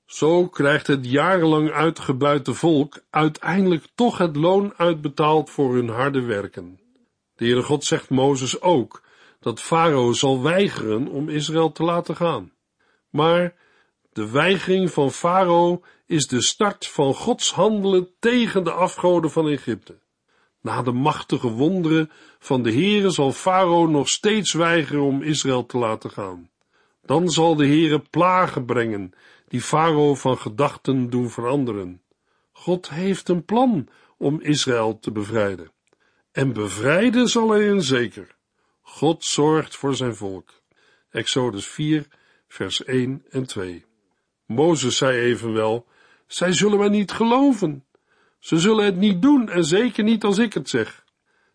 Zo 0.06 0.48
krijgt 0.48 0.88
het 0.88 1.10
jarenlang 1.10 1.72
uitgebuite 1.72 2.54
volk 2.54 3.00
uiteindelijk 3.10 3.86
toch 3.96 4.18
het 4.18 4.36
loon 4.36 4.74
uitbetaald 4.78 5.50
voor 5.50 5.74
hun 5.74 5.90
harde 5.90 6.22
werken. 6.22 6.80
De 7.36 7.46
Heere 7.46 7.64
God 7.64 7.84
zegt 7.84 8.10
Mozes 8.10 8.62
ook 8.62 9.02
dat 9.40 9.62
Farao 9.62 10.14
zal 10.14 10.42
weigeren 10.42 11.08
om 11.08 11.30
Israël 11.30 11.72
te 11.72 11.84
laten 11.84 12.16
gaan. 12.16 12.52
Maar 13.10 13.56
de 14.14 14.32
weigering 14.32 14.92
van 14.92 15.12
Farao 15.12 15.82
is 16.06 16.28
de 16.28 16.42
start 16.42 16.88
van 16.88 17.14
Gods 17.14 17.54
handelen 17.54 18.10
tegen 18.20 18.64
de 18.64 18.72
afgoden 18.72 19.32
van 19.32 19.48
Egypte. 19.48 20.00
Na 20.68 20.82
de 20.82 20.92
machtige 20.92 21.48
wonderen 21.48 22.12
van 22.40 22.64
de 22.64 22.72
Heere 22.72 23.10
zal 23.10 23.32
Farao 23.32 23.86
nog 23.86 24.10
steeds 24.10 24.54
weigeren 24.54 25.02
om 25.02 25.22
Israël 25.22 25.66
te 25.66 25.78
laten 25.78 26.12
gaan. 26.12 26.50
Dan 27.06 27.30
zal 27.30 27.56
de 27.56 27.66
Heere 27.66 28.00
plagen 28.00 28.66
brengen, 28.66 29.14
die 29.48 29.62
Farao 29.62 30.16
van 30.16 30.38
gedachten 30.38 31.10
doen 31.10 31.30
veranderen. 31.30 32.02
God 32.52 32.90
heeft 32.90 33.30
een 33.30 33.46
plan 33.46 33.88
om 34.18 34.42
Israël 34.42 35.00
te 35.00 35.12
bevrijden. 35.12 35.72
En 36.32 36.54
bevrijden 36.54 37.28
zal 37.28 37.50
hij 37.50 37.70
een 37.70 37.84
zeker. 37.84 38.36
God 38.82 39.24
zorgt 39.24 39.76
voor 39.76 39.96
zijn 39.96 40.16
volk. 40.16 40.62
Exodus 41.10 41.68
4, 41.68 42.08
vers 42.48 42.84
1 42.84 43.26
en 43.30 43.46
2. 43.46 43.86
Mozes 44.46 44.98
zei 44.98 45.20
evenwel, 45.20 45.86
zij 46.26 46.54
zullen 46.54 46.80
mij 46.80 46.90
niet 46.90 47.12
geloven. 47.12 47.86
Ze 48.40 48.60
zullen 48.60 48.86
het 48.86 48.96
niet 48.96 49.22
doen 49.22 49.50
en 49.50 49.66
zeker 49.66 50.04
niet 50.04 50.24
als 50.24 50.38
ik 50.38 50.54
het 50.54 50.70
zeg. 50.70 51.06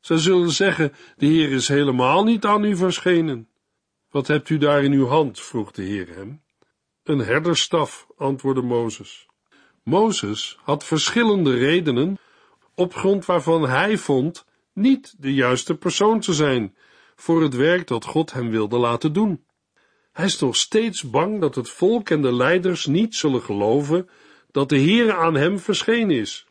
Zij 0.00 0.16
zullen 0.16 0.50
zeggen, 0.50 0.92
de 1.16 1.26
Heer 1.26 1.52
is 1.52 1.68
helemaal 1.68 2.24
niet 2.24 2.44
aan 2.44 2.64
u 2.64 2.76
verschenen. 2.76 3.48
Wat 4.10 4.26
hebt 4.26 4.48
u 4.48 4.58
daar 4.58 4.84
in 4.84 4.92
uw 4.92 5.06
hand? 5.06 5.40
vroeg 5.40 5.70
de 5.70 5.82
Heer 5.82 6.08
hem. 6.14 6.42
Een 7.02 7.18
herderstaf, 7.18 8.06
antwoordde 8.16 8.62
Mozes. 8.62 9.26
Mozes 9.82 10.58
had 10.62 10.84
verschillende 10.84 11.54
redenen, 11.56 12.18
op 12.74 12.94
grond 12.94 13.24
waarvan 13.24 13.68
hij 13.68 13.98
vond 13.98 14.46
niet 14.72 15.14
de 15.18 15.34
juiste 15.34 15.74
persoon 15.74 16.20
te 16.20 16.32
zijn 16.34 16.76
voor 17.14 17.42
het 17.42 17.54
werk 17.54 17.86
dat 17.86 18.04
God 18.04 18.32
hem 18.32 18.50
wilde 18.50 18.78
laten 18.78 19.12
doen. 19.12 19.44
Hij 20.12 20.24
is 20.24 20.38
nog 20.38 20.56
steeds 20.56 21.10
bang 21.10 21.40
dat 21.40 21.54
het 21.54 21.70
volk 21.70 22.10
en 22.10 22.22
de 22.22 22.34
leiders 22.34 22.86
niet 22.86 23.14
zullen 23.14 23.42
geloven 23.42 24.08
dat 24.50 24.68
de 24.68 24.78
Heere 24.78 25.14
aan 25.14 25.34
hem 25.34 25.58
verschenen 25.58 26.16
is. 26.16 26.46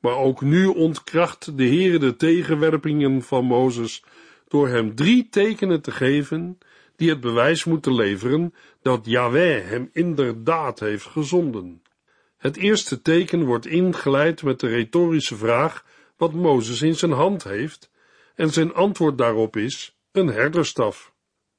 Maar 0.00 0.16
ook 0.16 0.40
nu 0.40 0.66
ontkracht 0.66 1.56
de 1.56 1.66
Heere 1.66 1.98
de 1.98 2.16
tegenwerpingen 2.16 3.22
van 3.22 3.44
Mozes 3.44 4.04
door 4.48 4.68
hem 4.68 4.94
drie 4.94 5.28
tekenen 5.28 5.82
te 5.82 5.90
geven 5.90 6.58
die 6.96 7.08
het 7.08 7.20
bewijs 7.20 7.64
moeten 7.64 7.94
leveren 7.94 8.54
dat 8.82 9.06
Yahweh 9.06 9.68
hem 9.68 9.90
inderdaad 9.92 10.80
heeft 10.80 11.06
gezonden. 11.06 11.82
Het 12.36 12.56
eerste 12.56 13.02
teken 13.02 13.44
wordt 13.44 13.66
ingeleid 13.66 14.42
met 14.42 14.60
de 14.60 14.68
retorische 14.68 15.36
vraag 15.36 15.84
wat 16.16 16.32
Mozes 16.32 16.82
in 16.82 16.94
zijn 16.94 17.12
hand 17.12 17.44
heeft, 17.44 17.90
en 18.34 18.50
zijn 18.50 18.74
antwoord 18.74 19.18
daarop 19.18 19.56
is 19.56 19.98
een 20.12 20.26
herderstaf. 20.26 21.14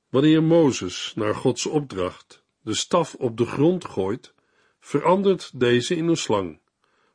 Wanneer 0.09 0.43
Mozes, 0.43 1.13
naar 1.15 1.35
Gods 1.35 1.65
opdracht, 1.65 2.43
de 2.61 2.73
staf 2.73 3.15
op 3.15 3.37
de 3.37 3.45
grond 3.45 3.85
gooit, 3.85 4.33
verandert 4.79 5.59
deze 5.59 5.95
in 5.95 6.07
een 6.07 6.17
slang, 6.17 6.59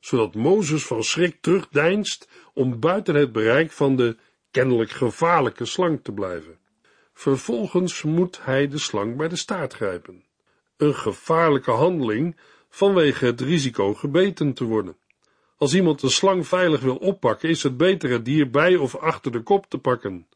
zodat 0.03 0.35
Mozes 0.35 0.87
van 0.87 1.03
schrik 1.03 1.37
terugdeinst 1.41 2.29
om 2.55 2.81
buiten 2.81 3.15
het 3.15 3.33
bereik 3.33 3.73
van 3.73 3.97
de 3.97 4.17
kennelijk 4.51 4.91
gevaarlijke 4.91 5.65
slang 5.65 6.01
te 6.03 6.13
blijven. 6.13 6.59
Vervolgens 7.15 8.03
moet 8.03 8.45
hij 8.45 8.69
de 8.69 8.79
slang 8.79 9.17
bij 9.17 9.29
de 9.29 9.37
staart 9.37 9.73
grijpen. 9.73 10.25
Een 10.77 10.95
gevaarlijke 10.95 11.71
handeling 11.71 12.37
vanwege 12.69 13.25
het 13.25 13.41
risico 13.41 13.95
gebeten 13.95 14.53
te 14.53 14.65
worden. 14.65 14.97
Als 15.57 15.75
iemand 15.75 16.03
een 16.03 16.11
slang 16.11 16.47
veilig 16.47 16.81
wil 16.81 16.97
oppakken, 16.97 17.49
is 17.49 17.63
het 17.63 17.77
beter 17.77 18.11
het 18.11 18.25
dier 18.25 18.51
bij 18.51 18.77
of 18.77 18.97
achter 18.97 19.33
de 19.33 19.43
kop 19.43 19.67
te 19.67 19.79
pakken. 19.79 20.27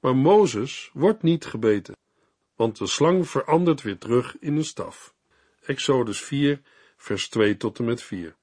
Maar 0.00 0.16
Mozes 0.16 0.90
wordt 0.92 1.22
niet 1.22 1.44
gebeten, 1.44 1.96
want 2.56 2.78
de 2.78 2.86
slang 2.86 3.28
verandert 3.28 3.82
weer 3.82 3.98
terug 3.98 4.36
in 4.40 4.56
een 4.56 4.64
staf. 4.64 5.14
Exodus 5.64 6.22
4, 6.22 6.60
vers 6.96 7.28
2 7.28 7.56
tot 7.56 7.78
en 7.78 7.84
met 7.84 8.02
4. 8.02 8.36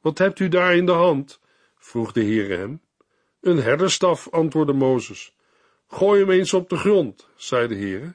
Wat 0.00 0.18
hebt 0.18 0.38
u 0.38 0.48
daar 0.48 0.76
in 0.76 0.86
de 0.86 0.92
hand? 0.92 1.40
vroeg 1.78 2.12
de 2.12 2.20
Heere 2.20 2.56
hem. 2.56 2.80
Een 3.40 3.62
herderstaf, 3.62 4.28
antwoordde 4.28 4.72
Mozes. 4.72 5.34
Gooi 5.88 6.20
hem 6.20 6.30
eens 6.30 6.54
op 6.54 6.68
de 6.68 6.76
grond, 6.76 7.28
zei 7.36 7.68
de 7.68 7.74
Heere. 7.74 8.14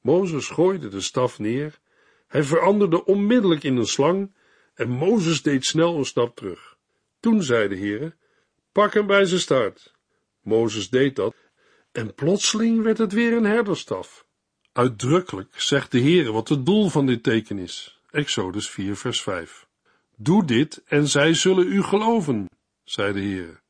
Mozes 0.00 0.48
gooide 0.48 0.88
de 0.88 1.00
staf 1.00 1.38
neer. 1.38 1.78
Hij 2.26 2.42
veranderde 2.42 3.04
onmiddellijk 3.04 3.62
in 3.62 3.76
een 3.76 3.86
slang 3.86 4.34
en 4.74 4.88
Mozes 4.88 5.42
deed 5.42 5.64
snel 5.64 5.96
een 5.96 6.04
stap 6.04 6.36
terug. 6.36 6.76
Toen 7.20 7.42
zei 7.42 7.68
de 7.68 7.76
Heere, 7.76 8.14
pak 8.72 8.94
hem 8.94 9.06
bij 9.06 9.24
zijn 9.24 9.40
staart. 9.40 9.94
Mozes 10.42 10.90
deed 10.90 11.16
dat 11.16 11.34
en 11.92 12.14
plotseling 12.14 12.82
werd 12.82 12.98
het 12.98 13.12
weer 13.12 13.32
een 13.32 13.44
herderstaf. 13.44 14.26
Uitdrukkelijk 14.72 15.60
zegt 15.60 15.92
de 15.92 16.00
Heere 16.00 16.32
wat 16.32 16.48
het 16.48 16.66
doel 16.66 16.88
van 16.88 17.06
dit 17.06 17.22
teken 17.22 17.58
is. 17.58 18.00
Exodus 18.10 18.70
4 18.70 18.96
vers 18.96 19.22
5. 19.22 19.65
Doe 20.18 20.44
dit 20.44 20.82
en 20.86 21.08
zij 21.08 21.34
zullen 21.34 21.66
u 21.66 21.82
geloven, 21.82 22.48
zei 22.84 23.12
de 23.12 23.20
Heere. 23.20 23.60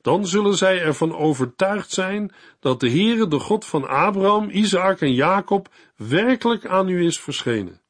Dan 0.00 0.26
zullen 0.26 0.56
zij 0.56 0.80
ervan 0.82 1.16
overtuigd 1.16 1.90
zijn 1.90 2.32
dat 2.60 2.80
de 2.80 2.90
Heere, 2.90 3.28
de 3.28 3.38
God 3.38 3.64
van 3.64 3.88
Abraham, 3.88 4.50
Isaac 4.50 5.00
en 5.00 5.14
Jacob, 5.14 5.68
werkelijk 5.96 6.66
aan 6.66 6.88
u 6.88 7.04
is 7.06 7.20
verschenen. 7.20 7.80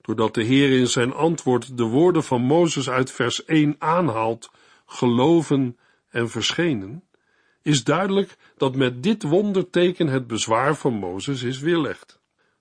Doordat 0.00 0.34
de 0.34 0.42
Heer 0.42 0.78
in 0.78 0.86
zijn 0.86 1.12
antwoord 1.12 1.76
de 1.76 1.82
woorden 1.84 2.24
van 2.24 2.42
Mozes 2.42 2.90
uit 2.90 3.12
vers 3.12 3.44
1 3.44 3.76
aanhaalt, 3.78 4.50
geloven 4.86 5.78
en 6.10 6.30
verschenen, 6.30 7.04
is 7.62 7.84
duidelijk 7.84 8.36
dat 8.56 8.74
met 8.74 9.02
dit 9.02 9.22
wonderteken 9.22 10.06
het 10.06 10.26
bezwaar 10.26 10.76
van 10.76 10.92
Mozes 10.92 11.42
is 11.42 11.58
weerlegd. 11.58 12.20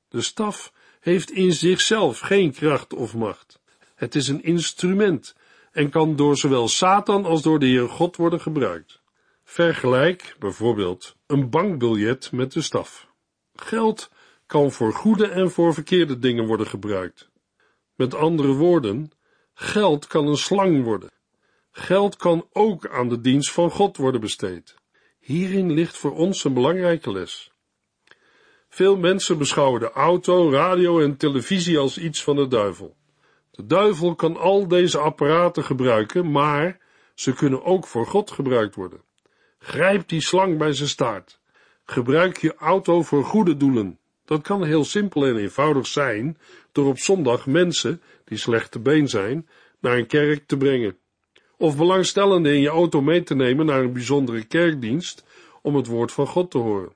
De 0.09 0.21
staf 0.21 0.73
heeft 0.99 1.31
in 1.31 1.53
zichzelf 1.53 2.19
geen 2.19 2.51
kracht 2.53 2.93
of 2.93 3.15
macht. 3.15 3.58
Het 3.99 4.15
is 4.15 4.27
een 4.27 4.43
instrument 4.43 5.35
en 5.71 5.89
kan 5.89 6.15
door 6.15 6.37
zowel 6.37 6.67
Satan 6.67 7.25
als 7.25 7.41
door 7.41 7.59
de 7.59 7.65
Heer 7.65 7.89
God 7.89 8.15
worden 8.15 8.41
gebruikt. 8.41 9.01
Vergelijk 9.43 10.35
bijvoorbeeld 10.39 11.15
een 11.27 11.49
bankbiljet 11.49 12.31
met 12.31 12.53
de 12.53 12.61
staf. 12.61 13.07
Geld 13.55 14.11
kan 14.45 14.71
voor 14.71 14.93
goede 14.93 15.27
en 15.27 15.51
voor 15.51 15.73
verkeerde 15.73 16.19
dingen 16.19 16.45
worden 16.45 16.67
gebruikt. 16.67 17.29
Met 17.95 18.13
andere 18.13 18.53
woorden, 18.53 19.11
geld 19.53 20.07
kan 20.07 20.27
een 20.27 20.37
slang 20.37 20.83
worden. 20.83 21.11
Geld 21.71 22.15
kan 22.15 22.47
ook 22.51 22.87
aan 22.87 23.09
de 23.09 23.21
dienst 23.21 23.51
van 23.51 23.71
God 23.71 23.97
worden 23.97 24.21
besteed. 24.21 24.75
Hierin 25.19 25.71
ligt 25.71 25.97
voor 25.97 26.15
ons 26.15 26.43
een 26.43 26.53
belangrijke 26.53 27.11
les. 27.11 27.51
Veel 28.69 28.97
mensen 28.97 29.37
beschouwen 29.37 29.79
de 29.79 29.91
auto, 29.91 30.51
radio 30.51 30.99
en 30.99 31.17
televisie 31.17 31.77
als 31.77 31.97
iets 31.97 32.23
van 32.23 32.35
de 32.35 32.47
duivel. 32.47 32.97
De 33.59 33.65
duivel 33.65 34.15
kan 34.15 34.37
al 34.37 34.67
deze 34.67 34.97
apparaten 34.97 35.63
gebruiken, 35.63 36.31
maar 36.31 36.79
ze 37.13 37.33
kunnen 37.33 37.63
ook 37.63 37.87
voor 37.87 38.05
God 38.05 38.31
gebruikt 38.31 38.75
worden. 38.75 39.01
Grijp 39.57 40.07
die 40.07 40.21
slang 40.21 40.57
bij 40.57 40.73
zijn 40.73 40.89
staart. 40.89 41.39
Gebruik 41.85 42.37
je 42.37 42.55
auto 42.55 43.01
voor 43.01 43.23
goede 43.23 43.57
doelen. 43.57 43.99
Dat 44.25 44.41
kan 44.41 44.63
heel 44.63 44.83
simpel 44.83 45.25
en 45.25 45.37
eenvoudig 45.37 45.87
zijn 45.87 46.37
door 46.71 46.87
op 46.87 46.97
zondag 46.97 47.45
mensen 47.45 48.01
die 48.25 48.37
slecht 48.37 48.71
te 48.71 48.79
been 48.79 49.07
zijn 49.07 49.47
naar 49.79 49.97
een 49.97 50.07
kerk 50.07 50.47
te 50.47 50.57
brengen. 50.57 50.97
Of 51.57 51.77
belangstellenden 51.77 52.53
in 52.53 52.61
je 52.61 52.69
auto 52.69 53.01
mee 53.01 53.23
te 53.23 53.35
nemen 53.35 53.65
naar 53.65 53.79
een 53.79 53.93
bijzondere 53.93 54.43
kerkdienst 54.43 55.25
om 55.61 55.75
het 55.75 55.87
woord 55.87 56.11
van 56.11 56.27
God 56.27 56.51
te 56.51 56.57
horen. 56.57 56.93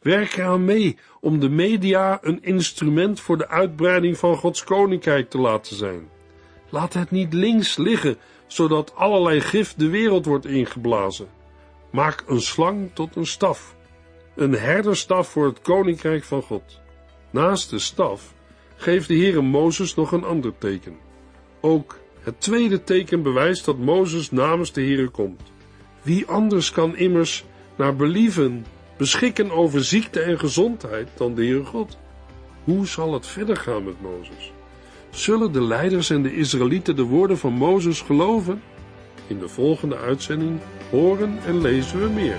Werk 0.00 0.36
eraan 0.36 0.64
mee 0.64 0.96
om 1.20 1.40
de 1.40 1.48
media 1.48 2.18
een 2.22 2.42
instrument 2.42 3.20
voor 3.20 3.38
de 3.38 3.48
uitbreiding 3.48 4.18
van 4.18 4.36
Gods 4.36 4.64
koninkrijk 4.64 5.30
te 5.30 5.38
laten 5.38 5.76
zijn. 5.76 6.08
Laat 6.70 6.92
het 6.92 7.10
niet 7.10 7.32
links 7.32 7.76
liggen, 7.76 8.16
zodat 8.46 8.94
allerlei 8.94 9.40
gif 9.40 9.74
de 9.74 9.88
wereld 9.88 10.24
wordt 10.24 10.46
ingeblazen. 10.46 11.28
Maak 11.90 12.24
een 12.26 12.40
slang 12.40 12.90
tot 12.92 13.16
een 13.16 13.26
staf, 13.26 13.76
een 14.34 14.52
herderstaf 14.52 15.28
voor 15.28 15.46
het 15.46 15.60
koninkrijk 15.60 16.24
van 16.24 16.42
God. 16.42 16.80
Naast 17.30 17.70
de 17.70 17.78
staf 17.78 18.34
geeft 18.76 19.08
de 19.08 19.16
Heere 19.16 19.42
Mozes 19.42 19.94
nog 19.94 20.12
een 20.12 20.24
ander 20.24 20.58
teken. 20.58 20.96
Ook 21.60 21.98
het 22.20 22.40
tweede 22.40 22.84
teken 22.84 23.22
bewijst 23.22 23.64
dat 23.64 23.78
Mozes 23.78 24.30
namens 24.30 24.72
de 24.72 24.80
Heere 24.80 25.08
komt. 25.08 25.42
Wie 26.02 26.26
anders 26.26 26.70
kan 26.70 26.96
immers 26.96 27.44
naar 27.76 27.96
believen 27.96 28.64
beschikken 28.98 29.50
over 29.50 29.84
ziekte 29.84 30.20
en 30.20 30.38
gezondheid 30.38 31.08
dan 31.16 31.34
de 31.34 31.44
Heere 31.44 31.64
God? 31.64 31.98
Hoe 32.64 32.86
zal 32.86 33.12
het 33.12 33.26
verder 33.26 33.56
gaan 33.56 33.84
met 33.84 34.02
Mozes? 34.02 34.52
Zullen 35.10 35.52
de 35.52 35.62
leiders 35.62 36.10
en 36.10 36.22
de 36.22 36.34
Israëlieten 36.34 36.96
de 36.96 37.02
woorden 37.02 37.38
van 37.38 37.52
Mozes 37.52 38.00
geloven? 38.00 38.62
In 39.26 39.38
de 39.38 39.48
volgende 39.48 39.96
uitzending 39.96 40.60
horen 40.90 41.38
en 41.46 41.60
lezen 41.60 42.00
we 42.00 42.08
meer. 42.08 42.38